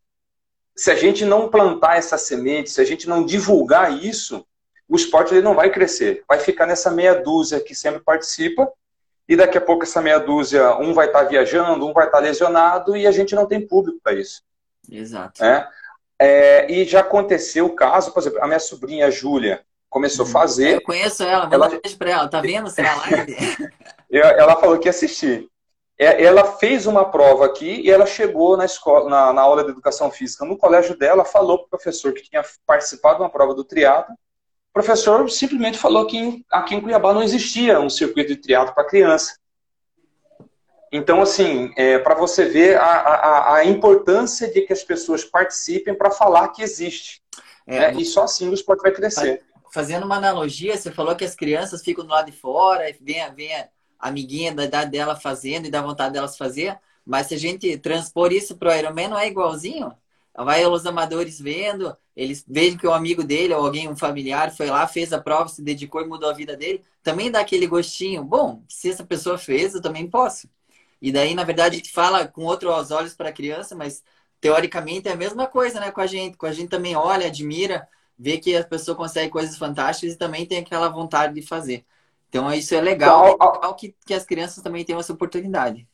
[0.76, 4.46] se a gente não plantar essa semente, se a gente não divulgar isso,
[4.88, 6.24] o esporte ele não vai crescer.
[6.26, 8.70] Vai ficar nessa meia dúzia que sempre participa,
[9.28, 12.18] e daqui a pouco essa meia dúzia, um vai estar tá viajando, um vai estar
[12.18, 14.42] tá lesionado, e a gente não tem público para isso.
[14.90, 15.44] Exato.
[15.44, 15.68] É?
[16.18, 20.76] É, e já aconteceu o caso, por exemplo, a minha sobrinha Júlia começou a fazer.
[20.76, 21.66] Eu conheço ela, manda ela...
[21.68, 22.68] um beijo pra ela, tá vendo?
[22.70, 23.36] Será live?
[24.10, 25.48] ela falou que ia assistir.
[25.98, 29.70] É, ela fez uma prova aqui e ela chegou na, escola, na, na aula de
[29.70, 33.52] educação física no colégio dela, falou para o professor que tinha participado de uma prova
[33.52, 34.14] do triatlo.
[34.14, 38.84] O professor simplesmente falou que aqui em Cuiabá não existia um circuito de triatlo para
[38.84, 39.36] criança.
[40.92, 45.94] Então, assim, é, para você ver a, a, a, importância de que as pessoas participem
[45.94, 47.20] para falar que existe.
[47.66, 48.00] É, né?
[48.00, 49.42] E só assim o esporte vai crescer.
[49.70, 53.54] Fazendo uma analogia, você falou que as crianças ficam do lado de fora, vem, vem
[53.54, 57.78] a amiguinha da idade dela fazendo e dá vontade delas fazer, mas se a gente
[57.78, 59.92] transpor isso para o Ironman, não é igualzinho?
[60.34, 64.66] Vai os amadores vendo, eles veem que o amigo dele ou alguém, um familiar, foi
[64.66, 68.22] lá, fez a prova, se dedicou e mudou a vida dele, também dá aquele gostinho.
[68.22, 70.48] Bom, se essa pessoa fez, eu também posso.
[71.00, 74.02] E daí, na verdade, a gente fala com outros olhos para a criança, mas
[74.40, 76.36] teoricamente é a mesma coisa, né, com a gente.
[76.36, 80.46] Com a gente também olha, admira, vê que a pessoa consegue coisas fantásticas e também
[80.46, 81.84] tem aquela vontade de fazer.
[82.28, 85.86] Então, isso é legal, então, é legal que, que as crianças também tenham essa oportunidade.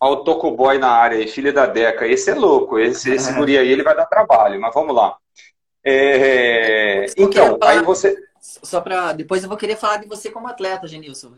[0.00, 2.06] Olha o Tocoboy na área, filha da Deca.
[2.06, 5.16] Esse é louco, esse, esse guri aí ele vai dar trabalho, mas vamos lá.
[5.84, 7.06] É...
[7.16, 7.72] Então, falar...
[7.72, 8.16] aí você.
[8.40, 11.32] Só para Depois eu vou querer falar de você como atleta, Genilson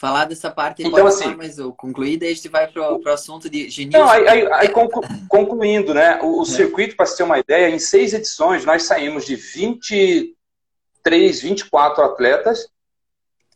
[0.00, 3.08] falar dessa parte então, assim, falar, mas eu concluí, daí a gente vai para o
[3.10, 3.98] assunto de Genilson.
[3.98, 6.18] Não, aí, aí, aí conclu, concluindo, né?
[6.22, 6.46] O, o é.
[6.46, 9.36] circuito, para você ter uma ideia, em seis edições nós saímos de
[11.04, 12.68] 23, 24 atletas.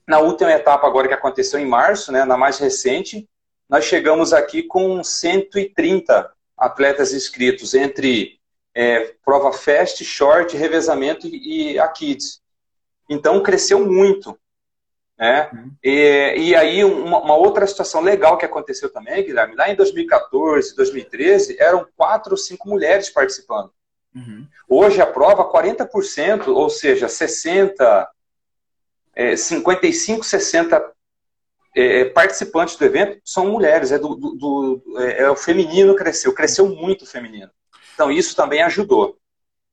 [0.07, 3.29] Na última etapa agora que aconteceu em março, né, na mais recente,
[3.69, 8.39] nós chegamos aqui com 130 atletas inscritos entre
[8.75, 12.41] é, prova fast, short, revezamento e, a kids.
[13.09, 14.39] Então cresceu muito.
[15.17, 15.49] Né?
[15.53, 15.71] Uhum.
[15.83, 20.75] E, e, aí, uma, uma, outra situação legal que aconteceu também, Guilherme, lá em 2014,
[20.75, 23.73] 2013, eram quatro ou cinco mulheres participando.
[24.14, 24.46] Uhum.
[24.68, 28.09] Hoje a prova, 40%, ou seja, 60,
[29.14, 30.94] é, 55, 60
[31.77, 36.33] é, participantes do evento são mulheres, é, do, do, do é, é, o feminino cresceu,
[36.33, 37.50] cresceu muito o feminino.
[37.94, 39.18] Então isso também ajudou.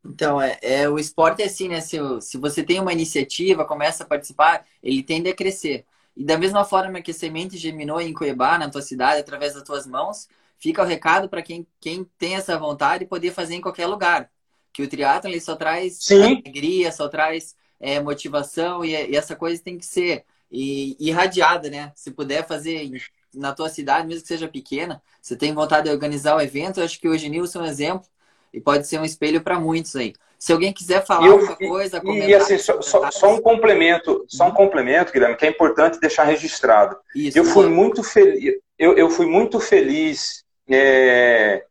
[0.03, 1.79] Então, é, é, o esporte é assim, né?
[1.79, 5.85] Se, se você tem uma iniciativa, começa a participar, ele tende a crescer.
[6.17, 9.61] E da mesma forma que a semente germinou em Cuiabá, na tua cidade, através das
[9.61, 10.27] tuas mãos,
[10.57, 14.30] fica o recado para quem, quem tem essa vontade poder fazer em qualquer lugar.
[14.73, 16.23] Que o triatlo ele só traz Sim.
[16.23, 21.91] alegria, só traz é, motivação e, e, essa coisa tem que ser e, irradiada, né?
[21.95, 22.89] Se puder fazer
[23.33, 26.83] na tua cidade, mesmo que seja pequena, você tem vontade de organizar o evento, eu
[26.83, 28.07] acho que hoje Nilson é um exemplo
[28.53, 30.13] e pode ser um espelho para muitos aí.
[30.37, 32.29] Se alguém quiser falar eu, alguma coisa, e, comentar...
[32.29, 36.23] E assim, só, só, só, um complemento, só um complemento, Guilherme, que é importante deixar
[36.23, 36.97] registrado.
[37.15, 41.63] Isso, eu fui muito feliz, eu, eu fui muito feliz é,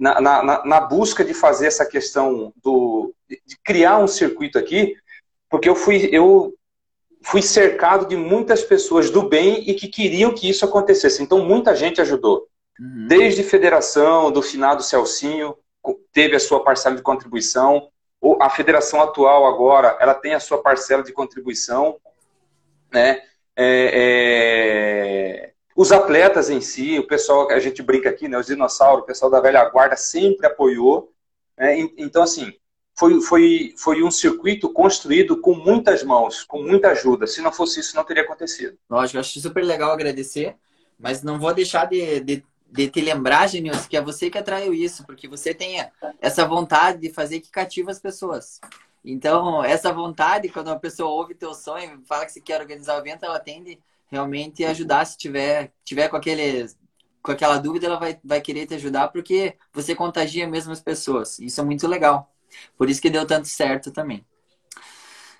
[0.00, 4.96] na, na, na, busca de fazer essa questão do de criar um circuito aqui,
[5.48, 6.54] porque eu fui eu
[7.22, 11.22] fui cercado de muitas pessoas do bem e que queriam que isso acontecesse.
[11.22, 12.48] Então muita gente ajudou.
[12.80, 13.06] Uhum.
[13.06, 15.54] Desde federação, do finado Celcinho,
[16.12, 17.88] teve a sua parcela de contribuição.
[18.40, 21.96] A federação atual agora, ela tem a sua parcela de contribuição,
[22.90, 23.22] né?
[23.54, 25.49] É, é...
[25.76, 28.38] Os atletas em si, o pessoal, a gente brinca aqui, né?
[28.38, 31.12] Os dinossauros, o pessoal da velha guarda sempre apoiou.
[31.56, 31.78] Né?
[31.96, 32.52] Então, assim,
[32.98, 37.26] foi, foi, foi um circuito construído com muitas mãos, com muita ajuda.
[37.26, 38.76] Se não fosse isso, não teria acontecido.
[38.88, 40.56] Lógico, acho super legal agradecer,
[40.98, 44.72] mas não vou deixar de, de de te lembrar, Genilson, que é você que atraiu
[44.72, 45.84] isso, porque você tem
[46.20, 48.60] essa vontade de fazer que cativa as pessoas.
[49.04, 53.00] Então, essa vontade, quando uma pessoa ouve teu sonho, fala que você quer organizar o
[53.00, 53.78] evento, ela tende
[54.10, 56.66] realmente ajudar se tiver, tiver com, aquele,
[57.22, 61.38] com aquela dúvida, ela vai, vai querer te ajudar, porque você contagia mesmo as pessoas.
[61.38, 62.34] Isso é muito legal.
[62.76, 64.24] Por isso que deu tanto certo também.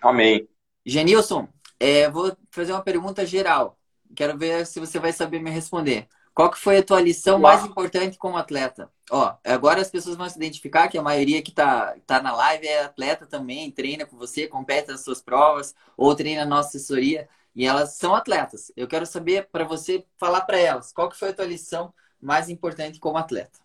[0.00, 0.48] Amém.
[0.86, 3.78] Genilson, é, vou fazer uma pergunta geral.
[4.14, 6.08] Quero ver se você vai saber me responder.
[6.32, 7.42] Qual que foi a tua lição Uau.
[7.42, 8.90] mais importante como atleta?
[9.10, 12.66] Ó, agora as pessoas vão se identificar que a maioria que tá, tá na live
[12.66, 17.28] é atleta também, treina com você, compete nas suas provas, ou treina na nossa assessoria,
[17.54, 18.72] e elas são atletas.
[18.76, 22.48] Eu quero saber para você falar para elas, qual que foi a tua lição mais
[22.48, 23.58] importante como atleta?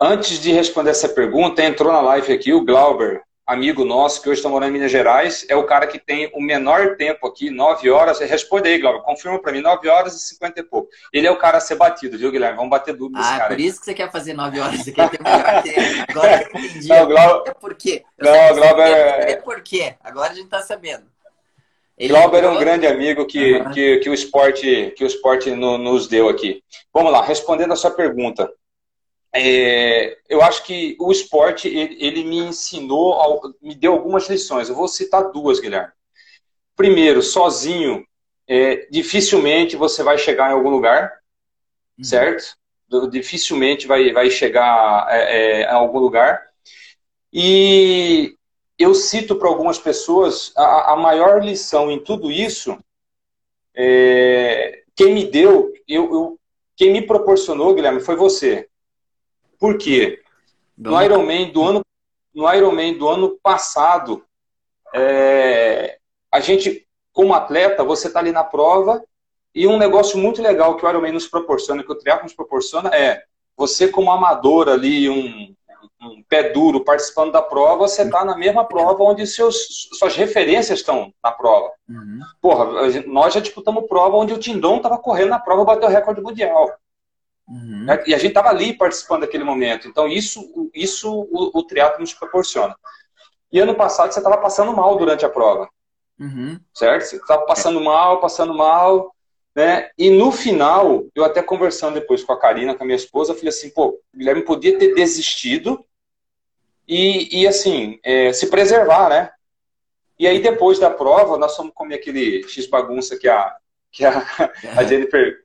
[0.00, 4.40] Antes de responder essa pergunta, entrou na live aqui o Glauber, amigo nosso que hoje
[4.40, 7.88] está morando em Minas Gerais, é o cara que tem o menor tempo aqui, 9
[7.88, 8.18] horas.
[8.20, 10.88] Responde aí, Glauber, confirma para mim, 9 horas e 50 e pouco.
[11.12, 12.56] Ele é o cara a ser batido, viu, Guilherme?
[12.56, 13.48] Vamos bater dúvida ah, cara.
[13.48, 16.10] por isso que você quer fazer 9 horas, quer ter melhor tempo.
[16.10, 16.88] Agora eu entendi.
[16.88, 17.54] Não, Glauber...
[17.60, 18.04] Por quê?
[18.18, 18.88] Eu não, Glauber...
[18.88, 19.36] É...
[19.36, 19.94] Por quê?
[20.02, 21.15] Agora a gente está sabendo.
[21.98, 23.70] Ele Glauber é um grande amigo que, uhum.
[23.70, 26.62] que, que, o esporte, que o esporte no, nos deu aqui.
[26.92, 28.50] Vamos lá, respondendo a sua pergunta.
[29.34, 34.68] É, eu acho que o esporte ele, ele, me ensinou, me deu algumas lições.
[34.68, 35.92] Eu vou citar duas, Guilherme.
[36.76, 38.06] Primeiro, sozinho,
[38.46, 41.12] é, dificilmente você vai chegar em algum lugar,
[41.98, 42.04] uhum.
[42.04, 42.56] certo?
[43.10, 46.46] Dificilmente vai, vai chegar é, é, algum lugar.
[47.32, 48.35] E
[48.78, 52.78] eu cito para algumas pessoas a, a, maior lição em tudo isso,
[53.74, 56.40] é, quem me deu, eu, eu,
[56.76, 58.68] quem me proporcionou, Guilherme, foi você.
[59.58, 60.22] Por quê?
[60.76, 61.82] No Ironman do ano,
[62.34, 64.24] no Ironman do ano passado,
[64.94, 65.98] é,
[66.30, 69.02] a gente, como atleta, você está ali na prova
[69.54, 72.94] e um negócio muito legal que o Ironman nos proporciona, que o triatlo nos proporciona,
[72.94, 73.24] é
[73.56, 75.55] você como amador ali, um,
[76.00, 80.80] um pé duro participando da prova, você está na mesma prova onde seus, suas referências
[80.80, 81.72] estão na prova.
[81.88, 82.20] Uhum.
[82.40, 82.66] Porra,
[83.06, 86.20] nós já disputamos prova onde o Tindon estava correndo na prova e bateu o recorde
[86.20, 86.70] mundial.
[87.48, 87.84] Uhum.
[87.84, 88.02] Né?
[88.06, 89.88] E a gente estava ali participando daquele momento.
[89.88, 92.76] Então, isso, isso o, o triatlo nos proporciona.
[93.50, 95.68] E ano passado você estava passando mal durante a prova.
[96.18, 96.58] Uhum.
[96.74, 97.04] Certo?
[97.04, 99.14] Você estava passando mal, passando mal.
[99.56, 99.88] Né?
[99.96, 103.36] E no final, eu até conversando depois com a Karina, com a minha esposa, eu
[103.36, 105.82] falei assim, pô, o Guilherme podia ter desistido
[106.86, 109.30] e, e assim, é, se preservar, né?
[110.18, 113.56] E aí depois da prova, nós fomos comer aquele X-bagunça que a,
[113.90, 114.26] que a,
[114.76, 115.42] a Jennifer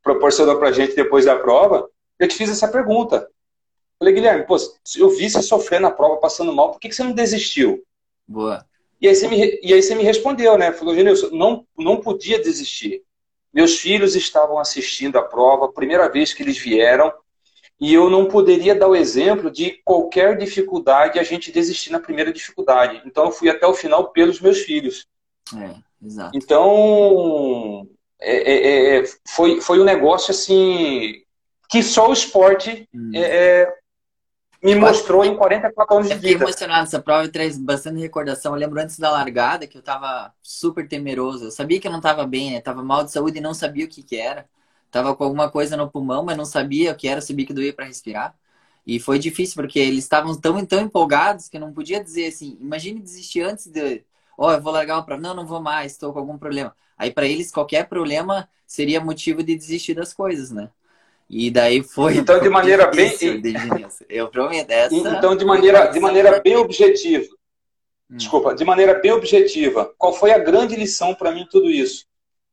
[0.00, 3.28] proporcionou pra gente depois da prova, eu te fiz essa pergunta.
[3.98, 4.56] Falei, Guilherme, pô,
[4.96, 7.82] eu vi você sofrendo na prova, passando mal, por que, que você não desistiu?
[8.28, 8.64] Boa.
[9.00, 10.72] E aí você me, e aí você me respondeu, né?
[10.72, 13.02] Falou, Genilson, não, não podia desistir.
[13.52, 17.12] Meus filhos estavam assistindo a prova, primeira vez que eles vieram,
[17.80, 22.32] e eu não poderia dar o exemplo de qualquer dificuldade a gente desistir na primeira
[22.32, 23.02] dificuldade.
[23.06, 25.06] Então eu fui até o final pelos meus filhos.
[25.56, 26.36] É, exato.
[26.36, 27.88] Então
[28.20, 31.22] é, é, é foi, foi um negócio assim
[31.70, 33.12] que só o esporte hum.
[34.62, 36.26] Me mostrou em 44 anos de vida.
[36.26, 36.84] Eu fiquei emocionado.
[36.84, 38.54] Essa prova traz bastante recordação.
[38.54, 41.46] Eu lembro antes da largada que eu tava super temeroso.
[41.46, 42.60] Eu sabia que eu não tava bem, né?
[42.60, 44.46] Tava mal de saúde e não sabia o que que era.
[44.90, 47.20] Tava com alguma coisa no pulmão, mas não sabia o que era.
[47.20, 48.34] Sabia que doía para respirar.
[48.86, 52.56] E foi difícil, porque eles estavam tão, tão empolgados que eu não podia dizer assim,
[52.60, 54.04] imagine desistir antes de,
[54.36, 55.22] ó, oh, eu vou largar uma prova.
[55.22, 56.74] Não, não vou mais, estou com algum problema.
[56.98, 60.70] Aí para eles qualquer problema seria motivo de desistir das coisas, né?
[61.32, 62.16] E daí foi.
[62.16, 63.12] Então, de maneira bem.
[64.08, 64.68] Eu prometo.
[64.68, 67.24] Essa então, de maneira, de maneira bem objetiva.
[68.10, 68.16] Hum.
[68.16, 72.04] Desculpa, de maneira bem objetiva, qual foi a grande lição para mim tudo isso?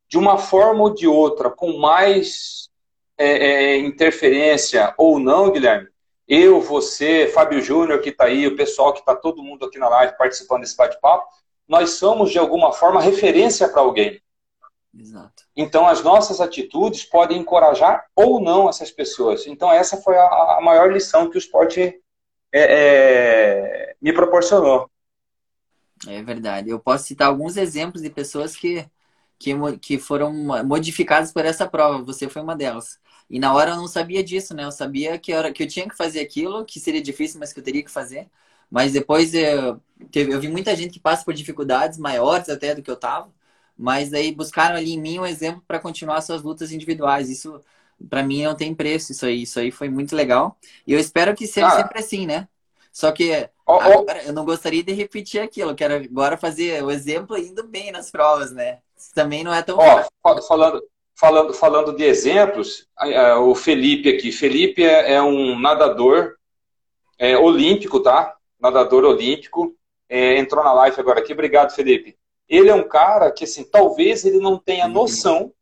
[0.08, 2.70] De uma forma ou de outra, com mais
[3.18, 5.88] é, é, interferência ou não, Guilherme,
[6.28, 9.88] eu, você, Fábio Júnior que está aí, o pessoal que está todo mundo aqui na
[9.88, 11.26] live participando desse bate-papo,
[11.66, 14.20] nós somos de alguma forma referência para alguém.
[14.96, 15.44] Exato.
[15.56, 19.46] Então, as nossas atitudes podem encorajar ou não essas pessoas.
[19.46, 22.00] Então, essa foi a, a maior lição que o esporte é,
[22.52, 24.90] é, me proporcionou.
[26.06, 26.70] É verdade.
[26.70, 28.88] Eu posso citar alguns exemplos de pessoas que,
[29.38, 30.32] que, que foram
[30.64, 32.02] modificadas por essa prova.
[32.04, 32.98] Você foi uma delas.
[33.28, 34.64] E na hora eu não sabia disso, né?
[34.64, 37.60] Eu sabia que, era, que eu tinha que fazer aquilo, que seria difícil, mas que
[37.60, 38.28] eu teria que fazer.
[38.70, 39.80] Mas depois eu,
[40.14, 43.30] eu vi muita gente que passa por dificuldades maiores até do que eu tava
[43.78, 47.30] mas aí buscaram ali em mim um exemplo para continuar suas lutas individuais.
[47.30, 47.60] Isso
[48.10, 50.58] para mim não tem preço, isso aí, isso aí foi muito legal.
[50.84, 52.48] E eu espero que seja sempre assim, né?
[52.90, 53.80] Só que oh, oh.
[53.80, 58.10] Agora, eu não gostaria de repetir aquilo, quero agora fazer o exemplo indo bem nas
[58.10, 58.78] provas, né?
[58.96, 60.82] Isso também não é tão oh, falando
[61.14, 62.88] falando falando de exemplos,
[63.40, 66.34] o Felipe aqui, Felipe é, é um nadador
[67.16, 68.34] é, olímpico, tá?
[68.58, 69.74] Nadador olímpico,
[70.08, 71.32] é, entrou na live agora aqui.
[71.32, 72.16] Obrigado, Felipe
[72.48, 75.52] ele é um cara que, assim, talvez ele não tenha noção,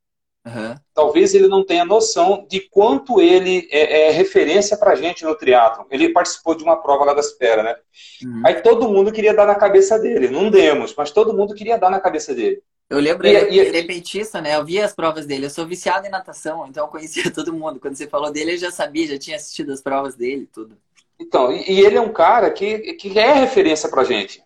[0.46, 0.74] uhum.
[0.94, 5.86] talvez ele não tenha noção de quanto ele é, é referência pra gente no triatlo.
[5.90, 7.76] Ele participou de uma prova lá da espera, né?
[8.24, 8.42] Uhum.
[8.44, 10.28] Aí todo mundo queria dar na cabeça dele.
[10.28, 12.62] Não demos, mas todo mundo queria dar na cabeça dele.
[12.88, 14.54] Eu lembro, e, ele, e, ele é petista, né?
[14.54, 15.46] Eu via as provas dele.
[15.46, 17.80] Eu sou viciado em natação, então eu conhecia todo mundo.
[17.80, 20.76] Quando você falou dele, eu já sabia, já tinha assistido as provas dele tudo.
[21.18, 24.42] Então, e, e ele é um cara que, que é referência pra gente.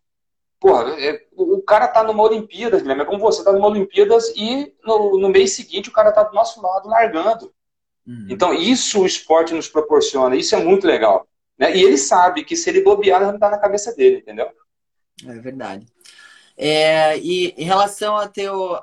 [0.60, 4.74] Porra, é, o cara tá numa Olimpíadas, Guilherme, é como você tá numa Olimpíadas e
[4.84, 7.50] no, no mês seguinte o cara tá do nosso lado largando.
[8.06, 8.26] Uhum.
[8.28, 11.26] Então, isso o esporte nos proporciona, isso é muito legal.
[11.58, 11.74] Né?
[11.74, 14.50] E ele sabe que se ele bobear, não está na cabeça dele, entendeu?
[15.26, 15.86] É verdade.
[16.56, 18.78] É, e em relação a teu,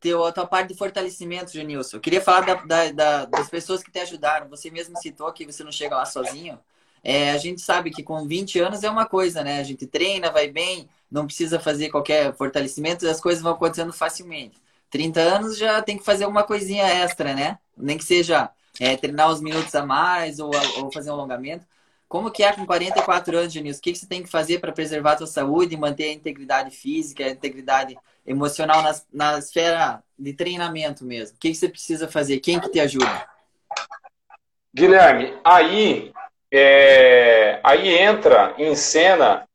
[0.00, 3.80] teu, a tua parte de fortalecimento, Janilson, eu queria falar da, da, da, das pessoas
[3.80, 4.48] que te ajudaram.
[4.48, 6.58] Você mesmo citou que você não chega lá sozinho.
[7.02, 9.58] É, a gente sabe que com 20 anos é uma coisa, né?
[9.58, 14.60] A gente treina, vai bem, não precisa fazer qualquer fortalecimento, as coisas vão acontecendo facilmente.
[14.90, 17.58] 30 anos já tem que fazer uma coisinha extra, né?
[17.76, 21.66] Nem que seja é, treinar uns minutos a mais ou, ou, fazer um alongamento.
[22.08, 23.78] Como que é com 44 anos, Janilson?
[23.78, 26.70] O que, você tem que fazer para preservar a sua saúde e manter a integridade
[26.72, 27.96] física, a integridade
[28.26, 31.36] emocional na, na esfera de treinamento mesmo?
[31.36, 32.40] O que você precisa fazer?
[32.40, 33.28] Quem que te ajuda?
[34.74, 36.12] Guilherme, aí,
[36.52, 39.48] é, aí entra em cena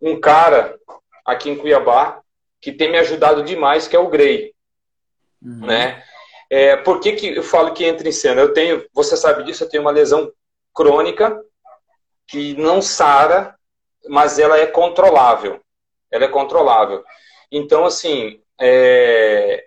[0.00, 0.78] um cara
[1.24, 2.20] aqui em Cuiabá
[2.60, 4.54] que tem me ajudado demais, que é o Grey.
[5.42, 5.66] Uhum.
[5.66, 6.02] Né?
[6.50, 8.40] É, por que, que eu falo que entra em cena?
[8.40, 10.32] Eu tenho, você sabe disso, eu tenho uma lesão
[10.74, 11.42] crônica
[12.26, 13.54] que não sara,
[14.08, 15.60] mas ela é controlável.
[16.10, 17.04] Ela é controlável.
[17.50, 19.66] Então, assim, é,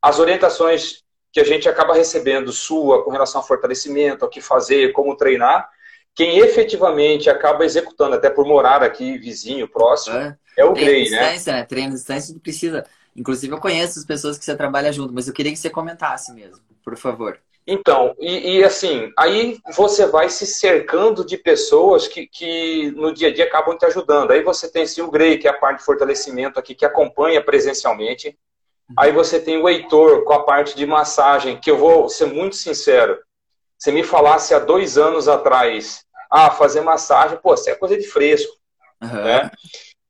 [0.00, 1.02] as orientações
[1.32, 5.68] que a gente acaba recebendo sua com relação ao fortalecimento, ao que fazer, como treinar,
[6.14, 11.36] quem efetivamente acaba executando, até por morar aqui vizinho, próximo, é, é o Grey, né?
[11.46, 11.64] né?
[11.64, 12.84] Treino de distância precisa.
[13.14, 16.32] Inclusive, eu conheço as pessoas que você trabalha junto, mas eu queria que você comentasse
[16.32, 17.38] mesmo, por favor.
[17.66, 23.28] Então, e, e, assim, aí você vai se cercando de pessoas que, que no dia
[23.28, 24.32] a dia acabam te ajudando.
[24.32, 27.42] Aí você tem sim, o Grey, que é a parte de fortalecimento aqui, que acompanha
[27.42, 28.36] presencialmente.
[28.96, 32.56] Aí você tem o Heitor com a parte de massagem, que eu vou ser muito
[32.56, 33.16] sincero.
[33.82, 38.06] Se me falasse há dois anos atrás, ah, fazer massagem, pô, isso é coisa de
[38.06, 38.56] fresco.
[39.02, 39.24] Uhum.
[39.24, 39.50] Né?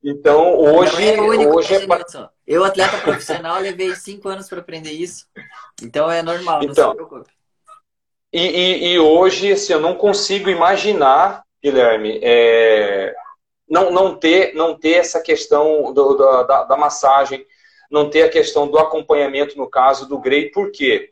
[0.03, 1.09] Então, hoje.
[1.09, 2.29] É hoje é...
[2.45, 5.25] Eu, atleta profissional, levei cinco anos para aprender isso.
[5.81, 7.31] Então é normal, não então, se preocupe.
[8.31, 13.15] E, e, e, hoje, assim, eu não consigo imaginar, Guilherme, é,
[13.67, 17.43] não, não, ter, não ter essa questão do, da, da, massagem,
[17.89, 21.11] não ter a questão do acompanhamento, no caso do Grey, por quê?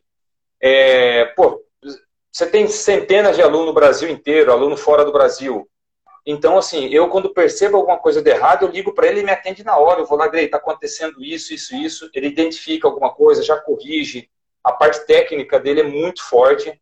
[0.61, 1.59] É, pô,
[2.31, 5.67] você tem centenas de alunos no Brasil inteiro, aluno fora do Brasil.
[6.25, 9.31] Então, assim, eu quando percebo alguma coisa de errado, eu ligo para ele e me
[9.31, 9.99] atende na hora.
[9.99, 12.09] Eu vou lá, Grey, está acontecendo isso, isso, isso.
[12.13, 14.29] Ele identifica alguma coisa, já corrige.
[14.63, 16.79] A parte técnica dele é muito forte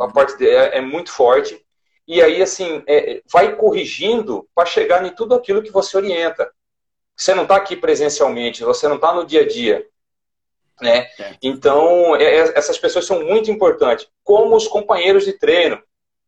[0.00, 1.62] a parte é, é muito forte.
[2.06, 6.50] E aí, assim, é, vai corrigindo para chegar em tudo aquilo que você orienta.
[7.16, 9.86] Você não está aqui presencialmente, você não está no dia a dia.
[10.80, 11.06] Né?
[11.42, 14.08] Então, é, é, essas pessoas são muito importantes.
[14.22, 15.80] Como os companheiros de treino.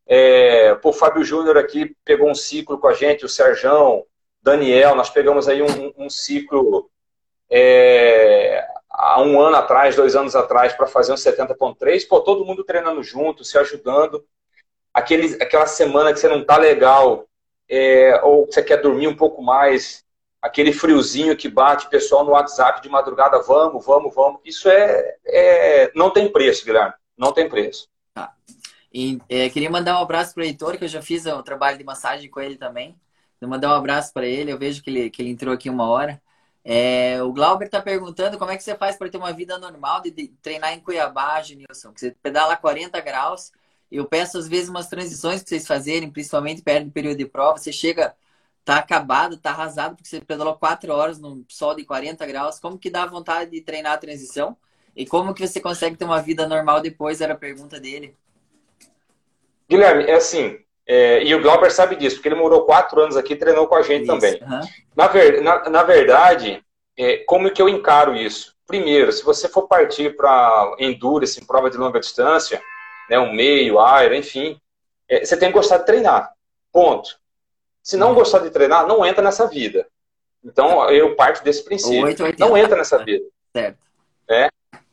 [0.09, 4.05] É, o Fábio Júnior aqui pegou um ciclo com a gente, o Serjão,
[4.41, 6.89] Daniel, nós pegamos aí um, um ciclo
[7.49, 12.63] é, há um ano atrás, dois anos atrás, para fazer um 70.3, pô, todo mundo
[12.63, 14.25] treinando junto, se ajudando.
[14.93, 17.25] Aquele, aquela semana que você não tá legal,
[17.69, 20.05] é, ou você quer dormir um pouco mais,
[20.47, 24.41] aquele friozinho que bate, pessoal no WhatsApp de madrugada, vamos, vamos, vamos.
[24.43, 27.87] Isso é, é não tem preço, Guilherme, não tem preço.
[28.13, 28.33] Tá.
[28.93, 31.77] E, é, queria mandar um abraço para o Heitor, que eu já fiz o trabalho
[31.77, 32.99] de massagem com ele também.
[33.39, 35.87] Vou mandar um abraço para ele, eu vejo que ele, que ele entrou aqui uma
[35.87, 36.21] hora.
[36.69, 40.01] É, o Glauber está perguntando como é que você faz para ter uma vida normal
[40.01, 41.93] de, de treinar em Cuiabá, Genilson.
[41.93, 43.53] Que você pedala 40 graus.
[43.89, 47.57] Eu peço às vezes umas transições para vocês fazerem, principalmente perto do período de prova.
[47.57, 48.13] Você chega,
[48.67, 52.59] tá acabado, tá arrasado, porque você pedalou 4 horas no sol de 40 graus.
[52.59, 54.57] Como que dá vontade de treinar a transição?
[54.93, 57.21] E como que você consegue ter uma vida normal depois?
[57.21, 58.13] Era a pergunta dele.
[59.69, 63.33] Guilherme, é assim, é, e o Glauber sabe disso, porque ele morou quatro anos aqui
[63.33, 64.33] e treinou com a gente isso, também.
[64.41, 64.59] Uhum.
[64.93, 66.61] Na, ver, na, na, verdade,
[66.97, 68.53] é, como que eu encaro isso?
[68.65, 72.61] Primeiro, se você for partir para endurance, em prova de longa distância,
[73.09, 74.59] né, um meio, Iron, enfim,
[75.07, 76.33] é, você tem que gostar de treinar.
[76.69, 77.17] Ponto.
[77.87, 78.15] Se não uhum.
[78.15, 79.87] gostar de treinar, não entra nessa vida.
[80.43, 82.03] Então, eu parto desse princípio.
[82.03, 83.23] 8, não entra nessa vida.
[83.55, 83.77] Certo.
[84.29, 84.49] É.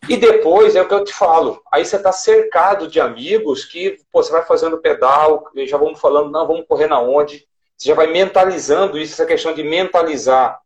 [0.09, 1.61] E depois é o que eu te falo.
[1.73, 6.31] Aí você está cercado de amigos que pô, você vai fazendo pedal, já vamos falando,
[6.31, 7.45] não, vamos correr na onde.
[7.77, 10.61] Você já vai mentalizando isso, essa questão de mentalizar,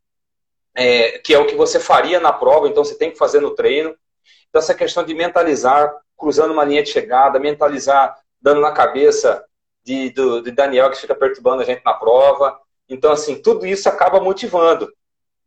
[0.74, 3.55] é, que é o que você faria na prova, então você tem que fazer no
[3.55, 3.97] treino.
[4.51, 9.47] Então, essa questão de mentalizar, cruzando uma linha de chegada, mentalizar, dando na cabeça
[9.85, 12.59] de, do, de Daniel, que fica perturbando a gente na prova.
[12.89, 14.93] Então, assim, tudo isso acaba motivando.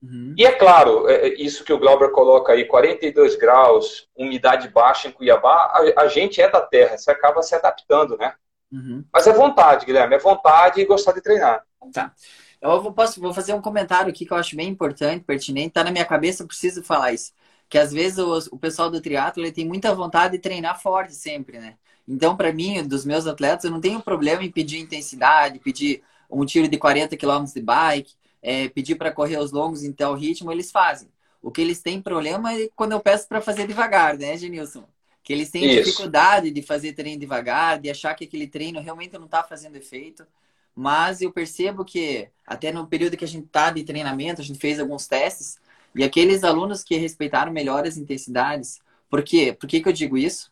[0.01, 0.33] Uhum.
[0.35, 5.07] E é claro, é, é isso que o Glauber coloca aí, 42 graus, umidade baixa
[5.07, 8.33] em Cuiabá, a, a gente é da terra, você acaba se adaptando, né?
[8.71, 9.03] Uhum.
[9.13, 11.63] Mas é vontade, Guilherme, é vontade e gostar de treinar.
[11.93, 12.13] Tá.
[12.59, 15.83] Eu vou, posso, vou fazer um comentário aqui que eu acho bem importante, pertinente, tá
[15.83, 17.33] na minha cabeça, eu preciso falar isso.
[17.69, 21.59] que às vezes o, o pessoal do triatlo tem muita vontade de treinar forte sempre,
[21.59, 21.77] né?
[22.11, 26.45] Então, para mim, dos meus atletas, eu não tenho problema em pedir intensidade, pedir um
[26.45, 30.51] tiro de 40 km de bike, é, pedir para correr os longos em tal ritmo,
[30.51, 31.07] eles fazem.
[31.41, 34.83] O que eles têm problema é quando eu peço para fazer devagar, né, Genilson?
[35.23, 35.85] Que eles têm Isso.
[35.85, 40.27] dificuldade de fazer treino devagar, de achar que aquele treino realmente não está fazendo efeito.
[40.75, 44.59] Mas eu percebo que, até no período que a gente está de treinamento, a gente
[44.59, 45.59] fez alguns testes,
[45.95, 48.81] e aqueles alunos que respeitaram melhor as intensidades.
[49.09, 49.55] Por quê?
[49.57, 50.50] Por que, que eu digo isso?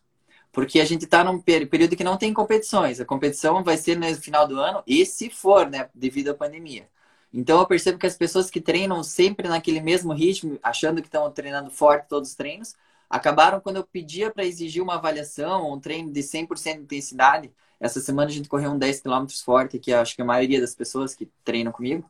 [0.59, 2.99] Porque a gente está num período que não tem competições.
[2.99, 6.85] A competição vai ser no final do ano, e se for, né, devido à pandemia.
[7.33, 11.31] Então eu percebo que as pessoas que treinam sempre naquele mesmo ritmo, achando que estão
[11.31, 12.75] treinando forte todos os treinos,
[13.09, 17.49] acabaram quando eu pedia para exigir uma avaliação, um treino de 100% de intensidade.
[17.79, 20.75] Essa semana a gente correu um 10 km forte, que acho que a maioria das
[20.75, 22.03] pessoas que treinam comigo.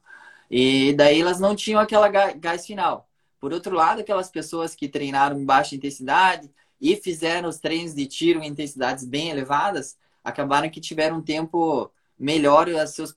[0.50, 3.08] E daí elas não tinham aquela gás final.
[3.40, 6.50] Por outro lado, aquelas pessoas que treinaram em baixa intensidade
[6.80, 11.92] e fizeram os treinos de tiro em intensidades bem elevadas, acabaram que tiveram um tempo
[12.18, 13.14] melhor aos seus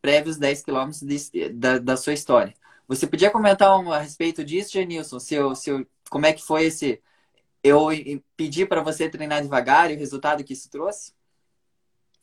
[0.00, 2.54] prévios 10 km de, da, da sua história.
[2.86, 5.18] Você podia comentar um, a respeito disso, Janilson?
[5.18, 7.02] Seu, seu, como é que foi esse,
[7.62, 7.88] eu
[8.36, 11.12] pedi para você treinar devagar e o resultado que isso trouxe?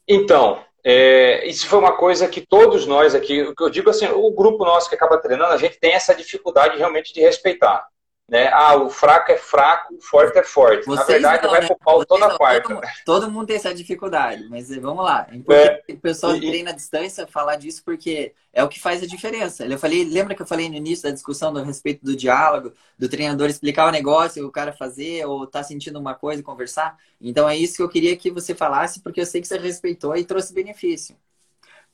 [0.07, 4.07] Então, é, isso foi uma coisa que todos nós aqui, o que eu digo assim,
[4.07, 7.87] o grupo nosso que acaba treinando, a gente tem essa dificuldade realmente de respeitar.
[8.27, 8.47] Né?
[8.51, 10.83] Ah, o fraco é fraco, o forte é forte.
[10.85, 11.67] Vocês Na verdade, não, vai né?
[11.67, 12.69] pro pau toda não, quarta.
[12.69, 15.27] Todo, todo, mundo tem essa dificuldade, mas eh, vamos lá.
[15.29, 19.03] É, é o pessoal e, treina à distância falar disso porque é o que faz
[19.03, 19.63] a diferença.
[19.67, 23.07] Eu falei, lembra que eu falei no início da discussão do respeito do diálogo, do
[23.07, 26.97] treinador explicar o negócio, o cara fazer, ou tá sentindo uma coisa e conversar?
[27.21, 30.17] Então é isso que eu queria que você falasse, porque eu sei que você respeitou
[30.17, 31.15] e trouxe benefício.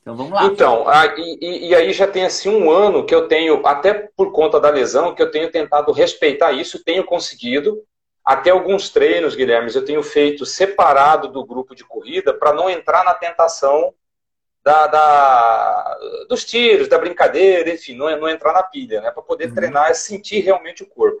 [0.02, 0.46] Então vamos lá.
[0.46, 0.84] Então,
[1.16, 4.68] e, e, aí já tem assim um ano que eu tenho, até por conta da
[4.68, 7.82] lesão, que eu tenho tentado respeitar isso, tenho conseguido.
[8.24, 13.04] Até alguns treinos, Guilherme, eu tenho feito separado do grupo de corrida para não entrar
[13.04, 13.92] na tentação
[14.62, 15.98] da, da,
[16.28, 19.10] dos tiros, da brincadeira, enfim, não, não entrar na pilha, né?
[19.10, 19.54] Para poder uhum.
[19.54, 21.20] treinar e sentir realmente o corpo.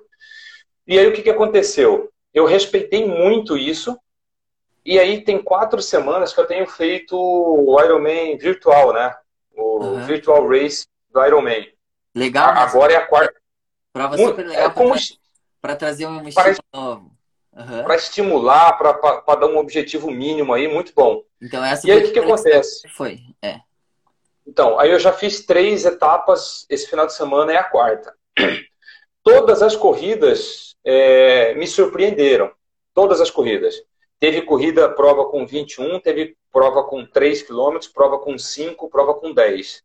[0.86, 2.10] E aí o que, que aconteceu?
[2.32, 3.98] Eu respeitei muito isso,
[4.84, 9.14] e aí tem quatro semanas que eu tenho feito o Ironman virtual, né?
[9.56, 10.04] O uhum.
[10.04, 11.68] Virtual Race do Ironman.
[12.14, 12.50] Legal.
[12.50, 13.34] Agora é a quarta.
[13.92, 14.94] Prova super legal é como...
[15.60, 17.12] para trazer um estímulo novo.
[17.54, 17.82] Uhum.
[17.84, 21.22] Para estimular, para dar um objetivo mínimo aí, muito bom.
[21.40, 22.88] Então essa e aí o que, que acontece?
[22.88, 23.60] Foi, é.
[24.46, 28.14] Então, aí eu já fiz três etapas, esse final de semana é a quarta.
[29.22, 32.50] Todas as corridas é, me surpreenderam.
[32.94, 33.74] Todas as corridas.
[34.22, 39.34] Teve corrida, prova com 21, teve prova com 3 km, prova com 5, prova com
[39.34, 39.82] 10.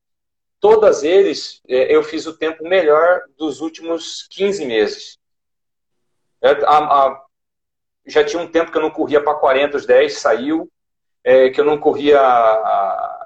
[0.60, 5.18] Todas eles é, eu fiz o tempo melhor dos últimos 15 meses.
[6.40, 6.52] É,
[8.06, 10.70] já tinha um tempo que eu não corria para 40, os 10 saiu,
[11.24, 12.22] é, que eu não corria,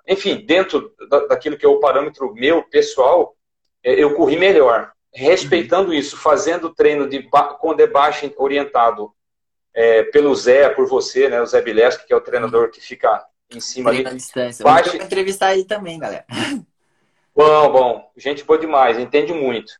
[0.07, 3.35] enfim, dentro da, daquilo que é o parâmetro meu, pessoal,
[3.83, 4.93] eu corri melhor.
[5.13, 9.13] Respeitando isso, fazendo treino de, com debate orientado
[9.73, 11.41] é, pelo Zé, por você, né?
[11.41, 14.17] O Zé Bileski, que é o treinador que fica em cima Treina ali.
[14.17, 14.63] distância.
[14.63, 16.25] Vamos entrevistar ele também, galera.
[17.35, 18.11] Bom, bom.
[18.17, 19.73] Gente boa demais, entende muito.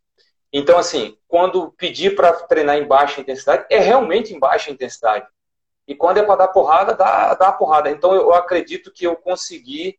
[0.52, 5.26] Então, assim, quando pedir para treinar em baixa intensidade, é realmente em baixa intensidade.
[5.86, 7.90] E quando é para dar porrada, dá, dá porrada.
[7.90, 9.98] Então, eu acredito que eu consegui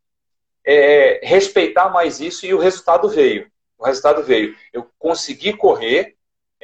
[0.66, 3.52] é, respeitar mais isso e o resultado veio.
[3.78, 4.56] O resultado veio.
[4.72, 6.16] Eu consegui correr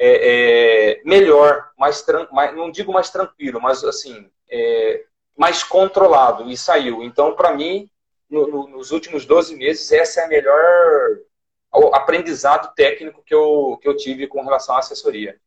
[0.02, 5.04] é, é, melhor, mais, mais, não digo mais tranquilo, mas assim, é,
[5.36, 7.02] mais controlado e saiu.
[7.02, 7.86] Então, para mim,
[8.30, 11.18] no, no, nos últimos 12 meses, essa é a melhor
[11.92, 15.38] aprendizado técnico que eu, que eu tive com relação à assessoria.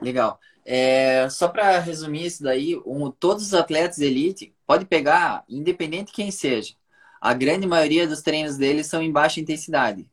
[0.00, 0.38] Legal.
[0.64, 6.30] É, só para resumir isso daí, um, todos os atletas elite pode pegar, independente quem
[6.30, 6.74] seja.
[7.20, 10.08] A grande maioria dos treinos deles são em baixa intensidade.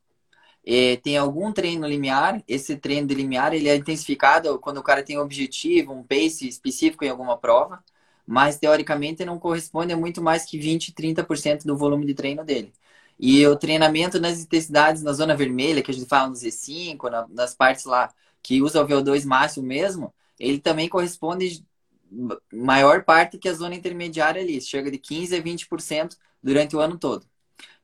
[0.66, 5.04] É, tem algum treino limiar, esse treino de limiar ele é intensificado quando o cara
[5.04, 7.84] tem um objetivo, um pace específico em alguma prova,
[8.28, 12.72] mas teoricamente não corresponde a muito mais que 20, 30% do volume de treino dele.
[13.20, 17.28] E o treinamento nas intensidades na zona vermelha, que a gente fala no Z5, na,
[17.30, 21.66] nas partes lá que usa o VO2 máximo mesmo, ele também corresponde
[22.54, 26.98] maior parte que a zona intermediária ali, chega de 15 a 20% durante o ano
[26.98, 27.26] todo.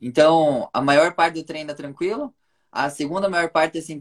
[0.02, 2.34] Então, a maior parte do treino é tranquilo,
[2.76, 3.98] a segunda maior parte desse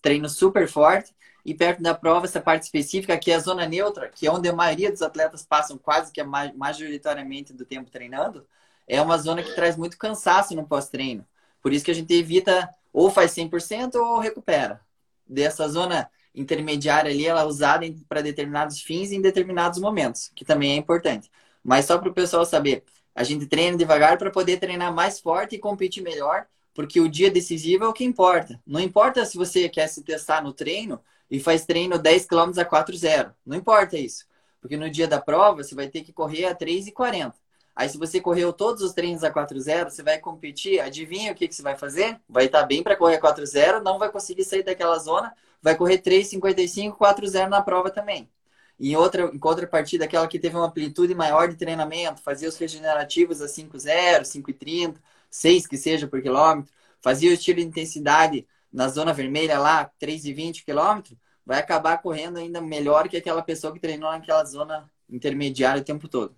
[0.00, 1.14] treino super forte.
[1.44, 4.48] E perto da prova, essa parte específica, que é a zona neutra, que é onde
[4.48, 8.46] a maioria dos atletas passam quase que majoritariamente do tempo treinando,
[8.86, 11.26] é uma zona que traz muito cansaço no pós-treino.
[11.62, 14.80] Por isso que a gente evita ou faz 100% ou recupera.
[15.26, 20.72] Dessa zona intermediária ali, ela é usada para determinados fins em determinados momentos, que também
[20.72, 21.30] é importante.
[21.62, 22.84] Mas só para o pessoal saber,
[23.14, 26.46] a gente treina devagar para poder treinar mais forte e competir melhor,
[26.78, 28.62] porque o dia decisivo é o que importa.
[28.64, 32.64] Não importa se você quer se testar no treino e faz treino 10 km a
[32.64, 33.34] 4,0.
[33.44, 34.24] Não importa isso.
[34.60, 37.34] Porque no dia da prova, você vai ter que correr a 3,40.
[37.74, 40.78] Aí, se você correu todos os treinos a 4,0, você vai competir.
[40.78, 42.20] Adivinha o que, que você vai fazer?
[42.28, 45.98] Vai estar bem para correr a 4,0, não vai conseguir sair daquela zona, vai correr
[45.98, 48.30] 3,55, 4,0 na prova também.
[48.78, 53.42] Em outra, em contrapartida, aquela que teve uma amplitude maior de treinamento, fazia os regenerativos
[53.42, 54.94] a 5,0, 5,30,
[55.30, 60.64] 6 que seja por quilômetro, fazia o estilo de intensidade na zona vermelha lá, 3,20
[60.64, 65.84] quilômetros, vai acabar correndo ainda melhor que aquela pessoa que treinou naquela zona intermediária o
[65.84, 66.36] tempo todo.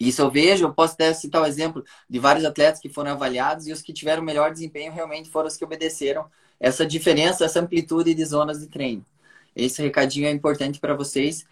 [0.00, 3.66] Isso eu vejo, eu posso até citar o exemplo de vários atletas que foram avaliados
[3.66, 6.30] e os que tiveram melhor desempenho realmente foram os que obedeceram
[6.60, 9.04] essa diferença, essa amplitude de zonas de treino.
[9.54, 11.44] Esse recadinho é importante para vocês,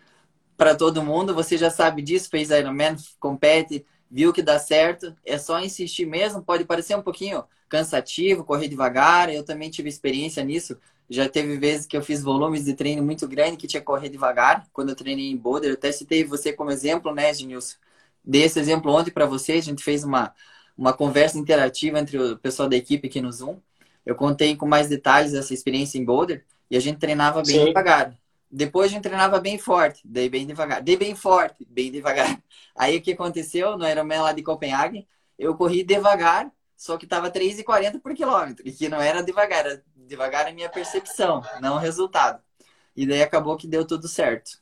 [0.56, 1.34] para todo mundo.
[1.34, 5.14] Você já sabe disso, fez Ironman, compete, viu que dá certo.
[5.24, 6.42] É só insistir mesmo.
[6.42, 9.32] Pode parecer um pouquinho cansativo, correr devagar.
[9.32, 10.76] Eu também tive experiência nisso.
[11.08, 14.08] Já teve vezes que eu fiz volumes de treino muito grande que tinha que correr
[14.08, 14.66] devagar.
[14.72, 17.76] Quando eu treinei em Boulder, eu até citei você como exemplo, né, Genilson?
[18.24, 19.64] Dei esse exemplo ontem para vocês.
[19.64, 20.34] A gente fez uma,
[20.76, 23.58] uma conversa interativa entre o pessoal da equipe aqui no Zoom.
[24.04, 27.64] Eu contei com mais detalhes essa experiência em Boulder e a gente treinava bem Sim.
[27.66, 28.16] devagar.
[28.50, 30.82] Depois a gente treinava bem forte, daí bem devagar.
[30.82, 32.40] Dei bem forte, bem devagar.
[32.76, 35.06] Aí o que aconteceu no Ironman lá de Copenhague?
[35.38, 38.66] Eu corri devagar, só que estava 3,40 por quilômetro.
[38.66, 42.40] E que não era devagar, era devagar a minha percepção, não o resultado.
[42.94, 44.58] E daí acabou que deu tudo certo.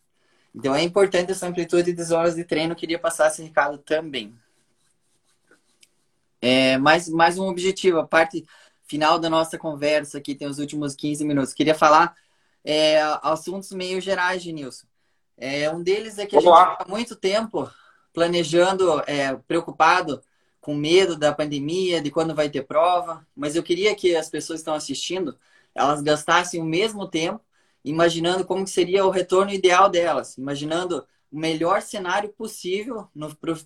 [0.55, 4.35] Então é importante essa amplitude de horas de treino, eu queria passar esse recado também.
[6.41, 8.47] É, mais, mais um objetivo, a parte
[8.87, 11.55] final da nossa conversa aqui, tem os últimos 15 minutos.
[11.55, 12.15] Queria falar
[12.65, 14.87] é, assuntos meio gerais, Genilson.
[15.37, 17.71] É, um deles é que Vamos a gente está muito tempo
[18.13, 20.23] planejando, é, preocupado,
[20.61, 24.59] com medo da pandemia, de quando vai ter prova, mas eu queria que as pessoas
[24.59, 25.37] que estão assistindo,
[25.75, 27.45] elas gastassem o mesmo tempo
[27.85, 33.09] imaginando como seria o retorno ideal delas, imaginando o melhor cenário possível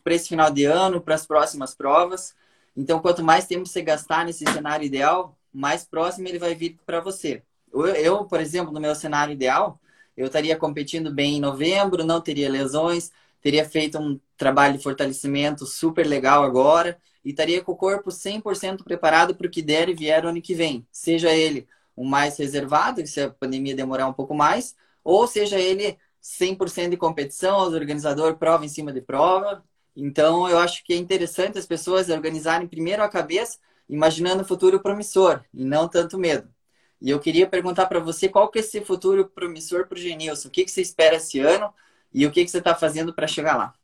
[0.02, 2.34] para esse final de ano, para as próximas provas.
[2.76, 7.00] Então, quanto mais tempo você gastar nesse cenário ideal, mais próximo ele vai vir para
[7.00, 7.44] você.
[7.72, 9.80] Eu, por exemplo, no meu cenário ideal,
[10.16, 13.10] eu estaria competindo bem em novembro, não teria lesões,
[13.40, 18.84] teria feito um trabalho de fortalecimento super legal agora e estaria com o corpo 100%
[18.84, 20.86] preparado para o que der e vier o ano que vem.
[20.90, 25.98] Seja ele o mais reservado, se a pandemia demorar um pouco mais, ou seja ele
[26.20, 29.64] 100% de competição, os organizador prova em cima de prova,
[30.00, 33.58] então, eu acho que é interessante as pessoas organizarem primeiro a cabeça,
[33.88, 36.48] imaginando o futuro promissor e não tanto medo.
[37.00, 40.48] E eu queria perguntar para você qual que é esse futuro promissor para o Genilson.
[40.48, 41.72] O que, que você espera esse ano
[42.12, 43.74] e o que, que você está fazendo para chegar lá?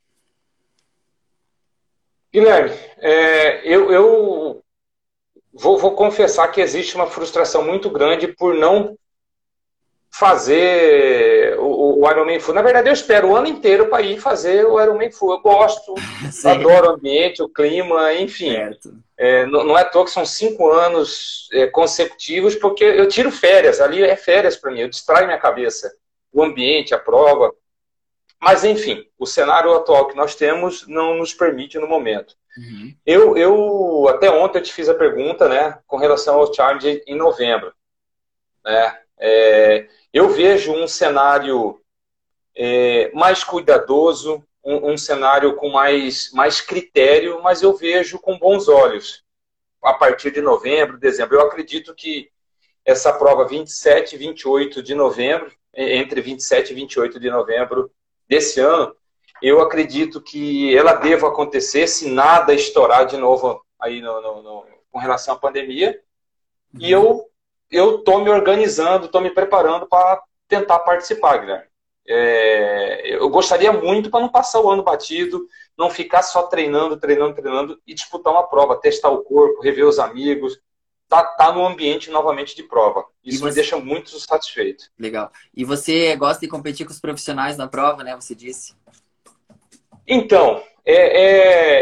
[2.33, 4.65] Guilherme, é, eu, eu
[5.53, 8.99] vou, vou, confessar que existe uma frustração muito grande por não
[10.11, 11.34] fazer
[11.85, 12.55] o, o Ironman Full.
[12.55, 15.33] Na verdade, eu espero o ano inteiro para ir fazer o Ironman Full.
[15.33, 15.95] Eu gosto,
[16.45, 18.57] adoro o ambiente, o clima, enfim.
[19.17, 23.31] É, não, não, é à toa que são cinco anos é, consecutivos, porque eu tiro
[23.31, 25.95] férias, ali é férias para mim, eu distraio minha cabeça.
[26.33, 27.53] O ambiente, a prova.
[28.41, 32.35] Mas, enfim, o cenário atual que nós temos não nos permite no momento.
[32.57, 32.95] Uhum.
[33.05, 37.17] Eu, eu, até ontem eu te fiz a pergunta, né, com relação ao charge em
[37.17, 37.73] novembro.
[38.65, 38.99] Né?
[39.19, 41.81] É, eu vejo um cenário
[42.57, 48.69] é, mais cuidadoso, um, um, cenário com mais, mais critério, mas eu vejo com bons
[48.69, 49.23] olhos.
[49.83, 51.37] A partir de novembro, dezembro.
[51.37, 52.31] Eu acredito que
[52.85, 57.91] essa prova 27 e 28 de novembro, entre 27 e 28 de novembro
[58.29, 58.95] desse ano,
[59.43, 64.67] eu acredito que ela deva acontecer se nada estourar de novo aí no, no, no
[64.91, 66.01] com relação à pandemia.
[66.79, 67.29] E eu
[67.71, 71.67] eu estou me organizando, estou me preparando para tentar participar, Guilherme.
[72.07, 75.47] É, eu gostaria muito para não passar o ano batido,
[75.77, 79.99] não ficar só treinando, treinando, treinando e disputar uma prova, testar o corpo, rever os
[79.99, 80.61] amigos,
[81.09, 83.07] tá, tá no ambiente novamente de prova.
[83.25, 83.47] Isso você...
[83.47, 84.85] me deixa muito satisfeito.
[84.99, 85.31] Legal.
[85.55, 88.15] E você gosta de competir com os profissionais na prova, né?
[88.15, 88.75] Você disse.
[90.07, 91.23] Então, é,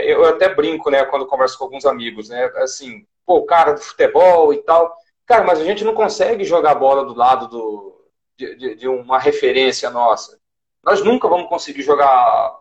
[0.03, 2.45] é, eu até brinco, né, quando converso com alguns amigos, né?
[2.57, 4.97] Assim, pô, cara do futebol e tal.
[5.33, 8.05] Cara, mas a gente não consegue jogar bola do lado do,
[8.37, 10.39] de, de, de, uma referência nossa.
[10.85, 12.55] Nós nunca vamos conseguir jogar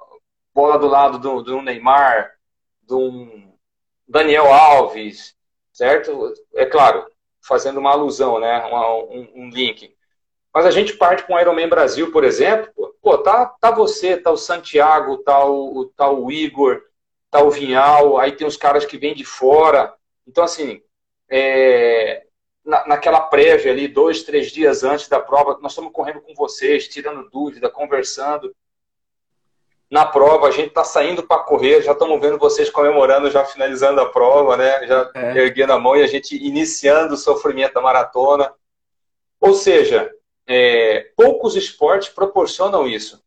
[0.53, 2.31] bola do lado do, do Neymar,
[2.83, 3.51] do
[4.07, 5.35] Daniel Alves,
[5.73, 6.33] certo?
[6.55, 7.05] É claro,
[7.41, 8.63] fazendo uma alusão, né?
[8.65, 9.93] um, um link.
[10.53, 14.31] Mas a gente parte com o Ironman Brasil, por exemplo, pô, tá, tá você, tá
[14.31, 16.81] o Santiago, tá o, tá o Igor,
[17.29, 19.93] tá o Vinhal, aí tem os caras que vêm de fora.
[20.25, 20.81] Então, assim,
[21.29, 22.27] é,
[22.63, 26.87] na, naquela prévia ali, dois, três dias antes da prova, nós estamos correndo com vocês,
[26.87, 28.55] tirando dúvida, conversando.
[29.89, 33.99] Na prova, a gente está saindo para correr, já estamos vendo vocês comemorando, já finalizando
[33.99, 34.87] a prova, né?
[34.87, 35.37] Já é.
[35.39, 38.53] erguendo a mão e a gente iniciando o sofrimento da maratona.
[39.39, 40.09] Ou seja,
[40.47, 43.21] é, poucos esportes proporcionam isso.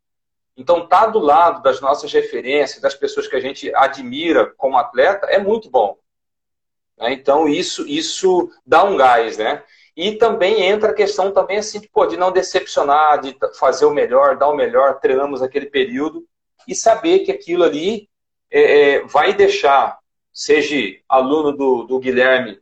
[0.56, 4.78] Então, estar tá do lado das nossas referências, das pessoas que a gente admira como
[4.78, 5.98] atleta, é muito bom.
[6.98, 7.12] Né?
[7.12, 9.62] Então, isso, isso dá um gás, né?
[9.96, 13.94] E também entra a questão também assim de, pô, de não decepcionar, de fazer o
[13.94, 16.26] melhor, dar o melhor, treinamos aquele período
[16.66, 18.08] e saber que aquilo ali
[18.50, 19.98] é, é, vai deixar,
[20.32, 20.76] seja
[21.08, 22.58] aluno do, do Guilherme,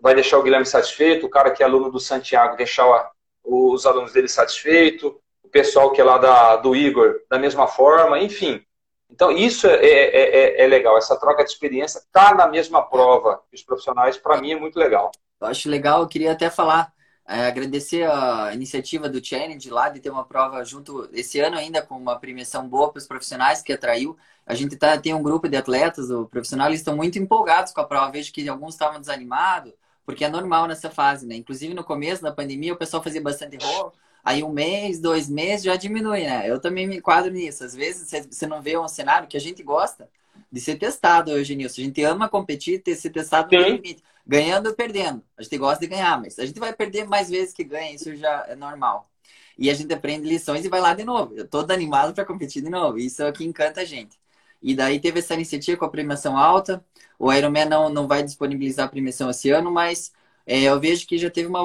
[0.00, 3.10] vai deixar o Guilherme satisfeito, o cara que é aluno do Santiago deixar
[3.44, 5.12] os alunos dele satisfeitos,
[5.42, 8.62] o pessoal que é lá da, do Igor da mesma forma, enfim.
[9.10, 13.42] Então, isso é, é, é, é legal, essa troca de experiência tá na mesma prova
[13.48, 15.10] que os profissionais, para mim é muito legal.
[15.40, 16.92] Eu acho legal, eu queria até falar,
[17.26, 21.82] é, agradecer a iniciativa do Challenge lá de ter uma prova junto esse ano ainda
[21.82, 24.16] com uma premiação boa para os profissionais que atraiu.
[24.46, 27.80] A gente tá, tem um grupo de atletas, o profissional, eles estão muito empolgados com
[27.82, 28.10] a prova.
[28.10, 29.74] Vejo que alguns estavam desanimados,
[30.06, 31.34] porque é normal nessa fase, né?
[31.34, 33.92] Inclusive no começo da pandemia o pessoal fazia bastante rolo,
[34.28, 36.48] aí um mês, dois meses já diminui, né?
[36.48, 37.64] Eu também me enquadro nisso.
[37.64, 40.08] Às vezes você não vê um cenário que a gente gosta
[40.52, 41.80] de ser testado, Eugenilson.
[41.80, 44.02] A gente ama competir, ter ser testado no limite.
[44.26, 45.22] Ganhando ou perdendo.
[45.38, 48.14] A gente gosta de ganhar, mas a gente vai perder mais vezes que ganha, isso
[48.14, 49.10] já é normal.
[49.56, 51.34] E a gente aprende lições e vai lá de novo.
[51.34, 52.98] Eu tô animado para competir de novo.
[52.98, 54.18] Isso é o que encanta a gente.
[54.62, 56.84] E daí teve essa iniciativa com a premiação alta.
[57.18, 60.12] O Ironman não, não vai disponibilizar a premiação esse ano, mas
[60.48, 61.62] é, eu vejo que já teve uma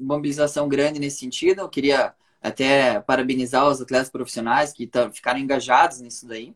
[0.00, 1.60] mobilização grande nesse sentido.
[1.60, 2.12] Eu queria
[2.42, 6.52] até parabenizar os atletas profissionais que tá, ficaram engajados nisso daí.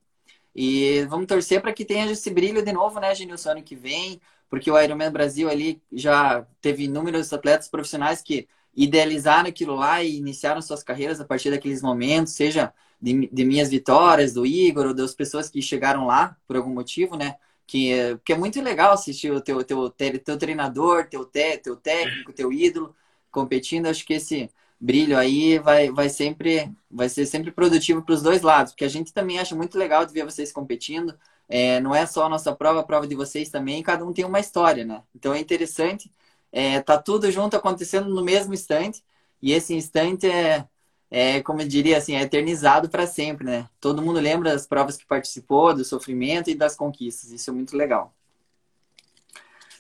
[0.57, 4.21] E vamos torcer para que tenha esse brilho de novo, né, Genilson, ano que vem,
[4.51, 10.17] porque o Ironman Brasil ali já teve inúmeros atletas profissionais que idealizaram aquilo lá e
[10.17, 14.95] iniciaram suas carreiras a partir daqueles momentos, seja de, de minhas vitórias, do Igor, ou
[14.95, 17.37] das pessoas que chegaram lá por algum motivo, né?
[17.67, 22.33] Que, que é muito legal assistir o teu, teu, teu, treinador, teu, te, teu técnico,
[22.33, 22.95] teu ídolo
[23.31, 23.87] competindo.
[23.87, 24.51] Acho que esse
[24.81, 28.89] brilho aí vai, vai sempre vai ser sempre produtivo para os dois lados, porque a
[28.89, 31.17] gente também acha muito legal de ver vocês competindo.
[31.49, 34.25] É, não é só a nossa prova, a prova de vocês também, cada um tem
[34.25, 35.03] uma história, né?
[35.15, 36.11] Então é interessante,
[36.51, 39.05] é, tá tudo junto acontecendo no mesmo instante,
[39.41, 40.67] e esse instante é,
[41.15, 43.69] é, como eu diria assim, é eternizado para sempre, né?
[43.79, 47.31] Todo mundo lembra das provas que participou, do sofrimento e das conquistas.
[47.31, 48.15] Isso é muito legal.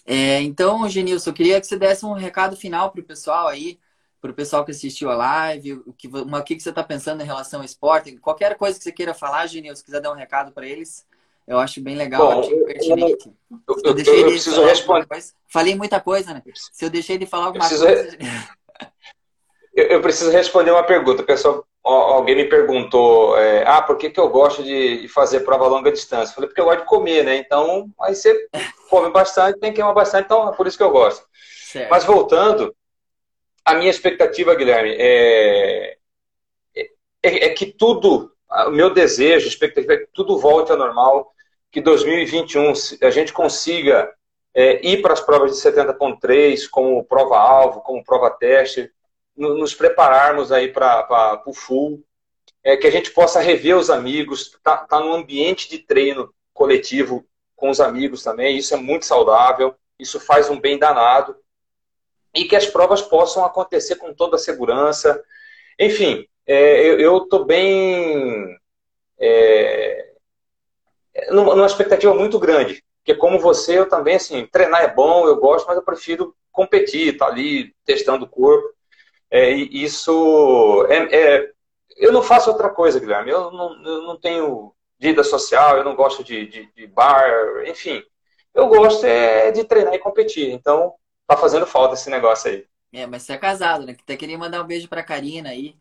[0.04, 3.78] É, então, Genilson, eu queria que você desse um recado final para o pessoal aí,
[4.20, 7.22] para o pessoal que assistiu a live, o que, uma, o que você está pensando
[7.22, 10.16] em relação ao esporte, qualquer coisa que você queira falar, Genilson, se quiser dar um
[10.16, 11.06] recado para eles,
[11.46, 13.32] eu acho bem legal, Bom, acho pertinente.
[13.50, 15.06] Eu, eu, eu, eu preciso responder.
[15.48, 16.42] Falei muita coisa, né?
[16.54, 18.18] Se eu deixei de falar alguma coisa.
[19.74, 21.22] Eu, eu, preciso responder uma pergunta.
[21.22, 25.68] Pessoal, alguém me perguntou, é, ah, por que, que eu gosto de fazer prova a
[25.68, 26.32] longa distância?
[26.32, 27.36] Eu falei, porque eu gosto de comer, né?
[27.36, 28.48] Então, aí você
[28.90, 31.26] come bastante, tem que queimar bastante, então é por isso que eu gosto.
[31.64, 31.90] Certo.
[31.90, 32.74] Mas voltando,
[33.64, 35.96] a minha expectativa, Guilherme, é,
[37.22, 38.30] é, é, que tudo,
[38.66, 41.32] o meu desejo, expectativa é que tudo volte ao normal,
[41.70, 44.12] que 2021 a gente consiga
[44.54, 48.90] é, ir para as provas de 70.3 como prova-alvo, como prova-teste,
[49.36, 52.04] nos prepararmos aí para o full,
[52.62, 57.26] é, que a gente possa rever os amigos, tá, tá num ambiente de treino coletivo
[57.56, 61.36] com os amigos também, isso é muito saudável, isso faz um bem danado,
[62.34, 65.22] e que as provas possam acontecer com toda a segurança.
[65.78, 68.58] Enfim, é, eu estou bem.
[69.18, 70.12] É,
[71.30, 72.82] numa expectativa muito grande.
[72.98, 77.12] Porque, como você, eu também, assim, treinar é bom, eu gosto, mas eu prefiro competir,
[77.12, 78.72] estar tá ali testando o corpo.
[79.34, 81.50] É, isso é, é,
[81.96, 83.30] eu não faço outra coisa, Guilherme.
[83.30, 87.24] Eu não, eu não tenho vida social, eu não gosto de, de, de, bar,
[87.66, 88.02] enfim.
[88.52, 90.52] Eu gosto é de treinar e competir.
[90.52, 90.92] Então,
[91.26, 92.66] tá fazendo falta esse negócio aí.
[92.92, 93.94] É, mas você é casado, né?
[93.94, 95.76] Que até queria mandar um beijo pra Karina aí.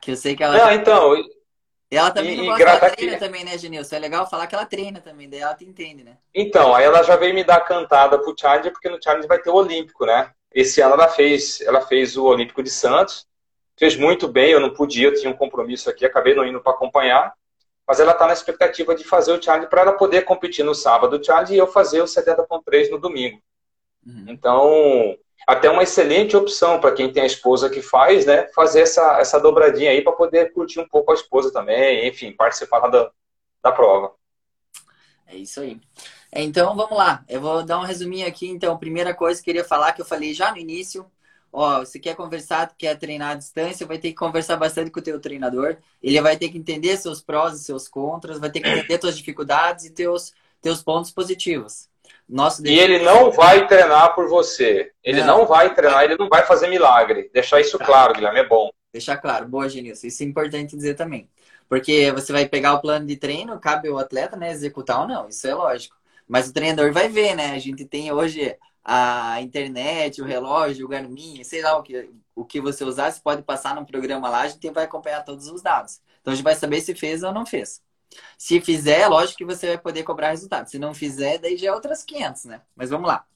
[0.00, 0.58] Que eu sei que ela.
[0.58, 1.14] Não, então.
[1.88, 3.18] Ela também e, não gosta, ela treina que...
[3.20, 3.94] também, né, Genilson?
[3.94, 6.18] É legal falar que ela treina também, daí ela te entende, né?
[6.34, 9.50] Então, aí ela já veio me dar cantada pro Challenge, porque no Challenge vai ter
[9.50, 10.33] o Olímpico, né?
[10.54, 13.26] Esse ano ela fez, ela fez o Olímpico de Santos,
[13.76, 16.72] fez muito bem, eu não podia, eu tinha um compromisso aqui, acabei não indo para
[16.72, 17.34] acompanhar,
[17.86, 21.16] mas ela está na expectativa de fazer o challenge para ela poder competir no sábado
[21.16, 23.42] o challenge e eu fazer o 70.3 no domingo.
[24.06, 24.26] Uhum.
[24.28, 28.46] Então, até uma excelente opção para quem tem a esposa que faz, né?
[28.54, 32.88] Fazer essa, essa dobradinha aí para poder curtir um pouco a esposa também, enfim, participar
[32.88, 33.10] da,
[33.62, 34.12] da prova.
[35.26, 35.80] É isso aí.
[36.34, 37.24] Então, vamos lá.
[37.28, 38.48] Eu vou dar um resuminho aqui.
[38.48, 41.06] Então, primeira coisa que eu queria falar, que eu falei já no início.
[41.52, 45.02] Ó, você quer conversar, quer treinar à distância, vai ter que conversar bastante com o
[45.02, 45.76] teu treinador.
[46.02, 49.16] Ele vai ter que entender seus prós e seus contras, vai ter que entender suas
[49.16, 51.88] dificuldades e teus, teus pontos positivos.
[52.28, 54.90] Nosso e ele não vai treinar por você.
[55.04, 57.30] Ele não, não vai treinar, ele não vai fazer milagre.
[57.32, 57.84] Deixar isso tá.
[57.84, 58.70] claro, Guilherme, é bom.
[58.92, 59.46] Deixar claro.
[59.46, 60.08] Boa, Genilson.
[60.08, 61.28] Isso é importante dizer também.
[61.68, 65.28] Porque você vai pegar o plano de treino, cabe o atleta, né, executar ou não.
[65.28, 65.96] Isso é lógico.
[66.26, 67.52] Mas o treinador vai ver, né?
[67.52, 72.44] A gente tem hoje a internet, o relógio, o Garmin, sei lá o que, o
[72.44, 75.62] que você usar, você pode passar num programa lá, a gente vai acompanhar todos os
[75.62, 76.00] dados.
[76.20, 77.82] Então a gente vai saber se fez ou não fez.
[78.38, 80.68] Se fizer, lógico que você vai poder cobrar resultado.
[80.68, 82.62] Se não fizer, daí já é outras 500, né?
[82.76, 83.26] Mas vamos lá.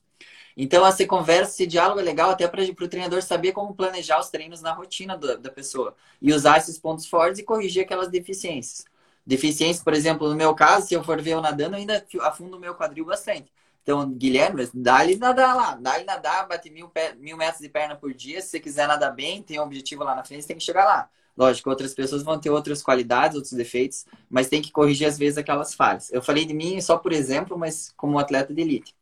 [0.57, 4.29] Então, essa conversa, esse diálogo é legal até para o treinador saber como planejar os
[4.29, 8.85] treinos na rotina da, da pessoa e usar esses pontos fortes e corrigir aquelas deficiências.
[9.29, 12.57] Deficiências, por exemplo, no meu caso, se eu for ver eu nadando, eu ainda afundo
[12.57, 13.53] o meu quadril bastante.
[13.83, 18.41] Então, Guilherme, dá-lhe nadar lá, dá-lhe nadar, bate mil, mil metros de perna por dia.
[18.41, 21.11] Se você quiser nadar bem, tem um objetivo lá na frente, tem que chegar lá.
[21.37, 25.37] Lógico, outras pessoas vão ter outras qualidades, outros defeitos, mas tem que corrigir às vezes
[25.37, 26.11] aquelas falhas.
[26.11, 28.97] Eu falei de mim só por exemplo, mas como atleta de elite.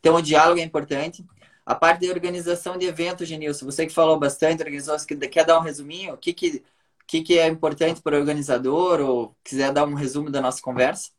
[0.00, 1.22] Então, o diálogo é importante.
[1.66, 4.96] A parte de organização de eventos, Genilson, você que falou bastante, organizou,
[5.30, 6.14] quer dar um resuminho?
[6.14, 6.64] O que, que,
[7.06, 11.10] que, que é importante para o organizador ou quiser dar um resumo da nossa conversa?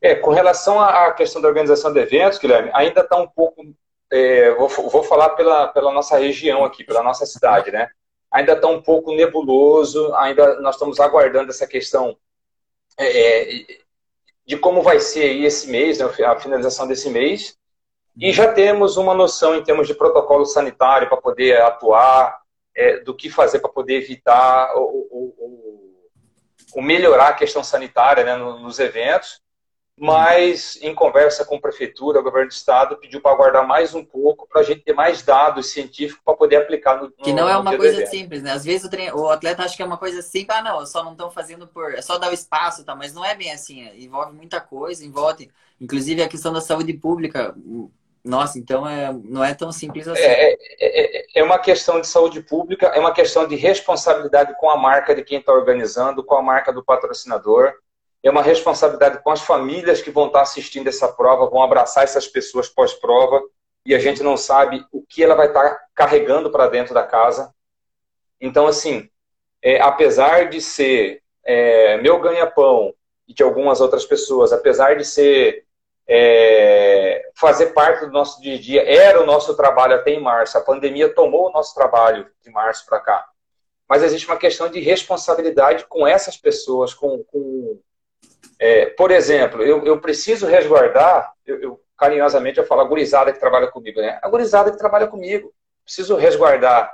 [0.00, 3.62] É, com relação à questão da organização de eventos, Guilherme, ainda está um pouco.
[4.10, 7.88] É, vou, vou falar pela, pela nossa região aqui, pela nossa cidade, né?
[8.30, 12.16] ainda está um pouco nebuloso, ainda nós estamos aguardando essa questão
[12.96, 13.80] é, é
[14.46, 17.56] de como vai ser esse mês, né, a finalização desse mês,
[18.16, 22.39] e já temos uma noção em termos de protocolo sanitário para poder atuar,
[22.74, 25.00] é, do que fazer para poder evitar ou,
[26.76, 29.40] melhorar a questão sanitária né, nos eventos
[30.00, 34.02] mas em conversa com a prefeitura, o governo do estado pediu para aguardar mais um
[34.02, 37.46] pouco para a gente ter mais dados científicos para poder aplicar no, no Que não
[37.46, 38.52] é uma coisa simples, né?
[38.52, 41.04] Às vezes o, treino, o, atleta acha que é uma coisa simples, ah, não, só
[41.04, 41.92] não estão fazendo por.
[41.92, 42.96] É só dar o espaço, tá?
[42.96, 46.94] Mas não é bem assim, é, envolve muita coisa, envolve, inclusive a questão da saúde
[46.94, 47.54] pública.
[48.24, 50.22] Nossa, então é, não é tão simples assim.
[50.22, 54.68] É, é, é, é uma questão de saúde pública, é uma questão de responsabilidade com
[54.68, 57.74] a marca de quem está organizando, com a marca do patrocinador
[58.22, 62.26] é uma responsabilidade com as famílias que vão estar assistindo essa prova, vão abraçar essas
[62.26, 63.42] pessoas pós-prova
[63.84, 67.52] e a gente não sabe o que ela vai estar carregando para dentro da casa.
[68.38, 69.08] Então, assim,
[69.62, 72.94] é, apesar de ser é, meu ganha-pão
[73.26, 75.64] e de algumas outras pessoas, apesar de ser
[76.12, 80.58] é, fazer parte do nosso dia a dia, era o nosso trabalho até em março.
[80.58, 83.28] A pandemia tomou o nosso trabalho de março para cá.
[83.88, 87.80] Mas existe uma questão de responsabilidade com essas pessoas, com, com
[88.58, 93.38] é, por exemplo, eu, eu preciso resguardar, eu, eu, carinhosamente eu falo a gurizada que
[93.38, 94.18] trabalha comigo, né?
[94.20, 95.54] A gurizada que trabalha comigo.
[95.84, 96.92] Preciso resguardar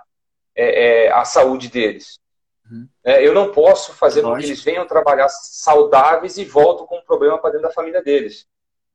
[0.55, 2.19] é, é, a saúde deles.
[2.71, 2.87] Uhum.
[3.03, 7.05] É, eu não posso fazer com que eles venham trabalhar saudáveis e voltem com um
[7.05, 8.47] problema para dentro da família deles.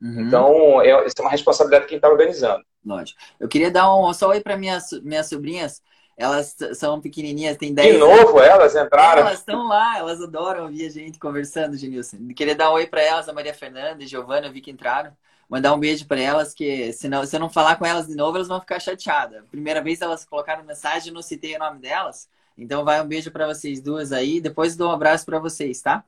[0.01, 0.21] Uhum.
[0.21, 2.63] Então, é, isso é uma responsabilidade de quem está organizando.
[2.83, 3.19] Lógico.
[3.39, 5.81] Eu queria dar um só oi para minhas, minhas sobrinhas.
[6.17, 8.41] Elas são pequenininhas, têm 10 De novo, anos.
[8.41, 9.21] elas entraram?
[9.21, 12.17] Elas estão lá, elas adoram ouvir a gente conversando, Genilson.
[12.35, 15.15] Queria dar um oi para elas, a Maria Fernanda e Giovana, eu vi que entraram.
[15.49, 18.37] Mandar um beijo para elas, que senão, se eu não falar com elas de novo,
[18.37, 19.43] elas vão ficar chateadas.
[19.49, 22.29] Primeira vez elas colocaram mensagem, não citei o nome delas.
[22.57, 24.39] Então vai um beijo para vocês duas aí.
[24.39, 26.03] Depois dou um abraço para vocês, tá?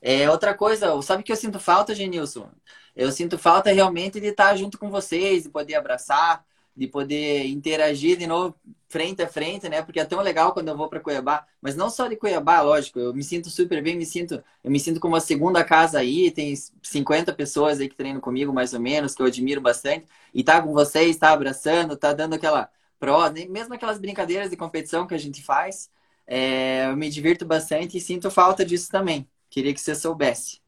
[0.00, 2.48] É, outra coisa, sabe que eu sinto falta, Genilson?
[2.96, 6.44] Eu sinto falta realmente de estar junto com vocês, de poder abraçar,
[6.76, 8.54] de poder interagir de novo
[8.88, 9.82] frente a frente, né?
[9.82, 12.98] Porque é tão legal quando eu vou para Cuiabá, mas não só de Cuiabá, lógico,
[12.98, 16.30] eu me sinto super bem, me sinto, eu me sinto como a segunda casa aí,
[16.30, 20.44] tem 50 pessoas aí que treinam comigo mais ou menos, que eu admiro bastante, e
[20.44, 25.14] tá com vocês, tá abraçando, tá dando aquela pró, mesmo aquelas brincadeiras de competição que
[25.14, 25.90] a gente faz,
[26.26, 29.28] é, eu me divirto bastante e sinto falta disso também.
[29.48, 30.60] Queria que você soubesse.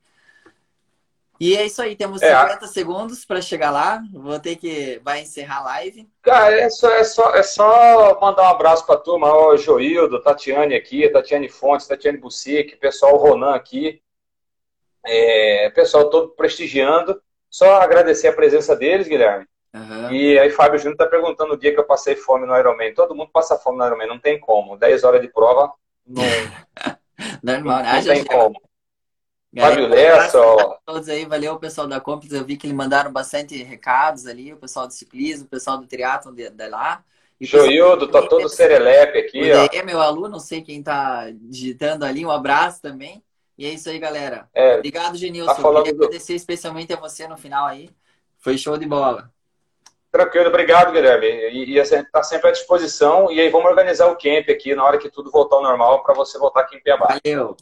[1.40, 4.02] E é isso aí, temos é, 50 segundos para chegar lá.
[4.12, 6.08] Vou ter que vai encerrar a live.
[6.22, 10.20] Cara, é só, é só, é só mandar um abraço para a turma, o Joildo,
[10.20, 14.02] Tatiane aqui, Tatiane Fontes, Tatiane Bussic, pessoal Ronan aqui,
[15.06, 17.20] é, pessoal todo prestigiando.
[17.48, 19.46] Só agradecer a presença deles, Guilherme.
[19.72, 20.10] Uhum.
[20.12, 22.92] E aí Fábio Júnior está perguntando o dia que eu passei fome no Ironman.
[22.94, 24.76] Todo mundo passa fome no Ironman, não tem como.
[24.76, 25.72] 10 horas de prova,
[26.06, 26.22] não,
[27.42, 28.67] Normal, não, não tem como.
[29.56, 30.78] Fábio Lessa, ó.
[30.84, 32.34] Todos aí, valeu o pessoal da Complex.
[32.34, 35.86] Eu vi que eles mandaram bastante recados ali, o pessoal do ciclismo, o pessoal do
[35.86, 37.02] triatlon de, de lá.
[37.40, 39.68] Joildo, tá todo serelepe aqui, ó.
[39.72, 43.22] É meu aluno, não sei quem tá digitando ali, um abraço também.
[43.56, 44.48] E é isso aí, galera.
[44.54, 45.54] É, Obrigado, Genilson.
[45.54, 47.90] tá falando Queria agradecer especialmente a você no final aí.
[48.38, 49.32] Foi show de bola.
[50.10, 51.26] Tranquilo, obrigado, Guilherme.
[51.26, 53.30] E, e a gente está sempre à disposição.
[53.30, 56.14] E aí vamos organizar o camp aqui na hora que tudo voltar ao normal para
[56.14, 57.18] você voltar aqui em Piabá.
[57.24, 57.56] Valeu.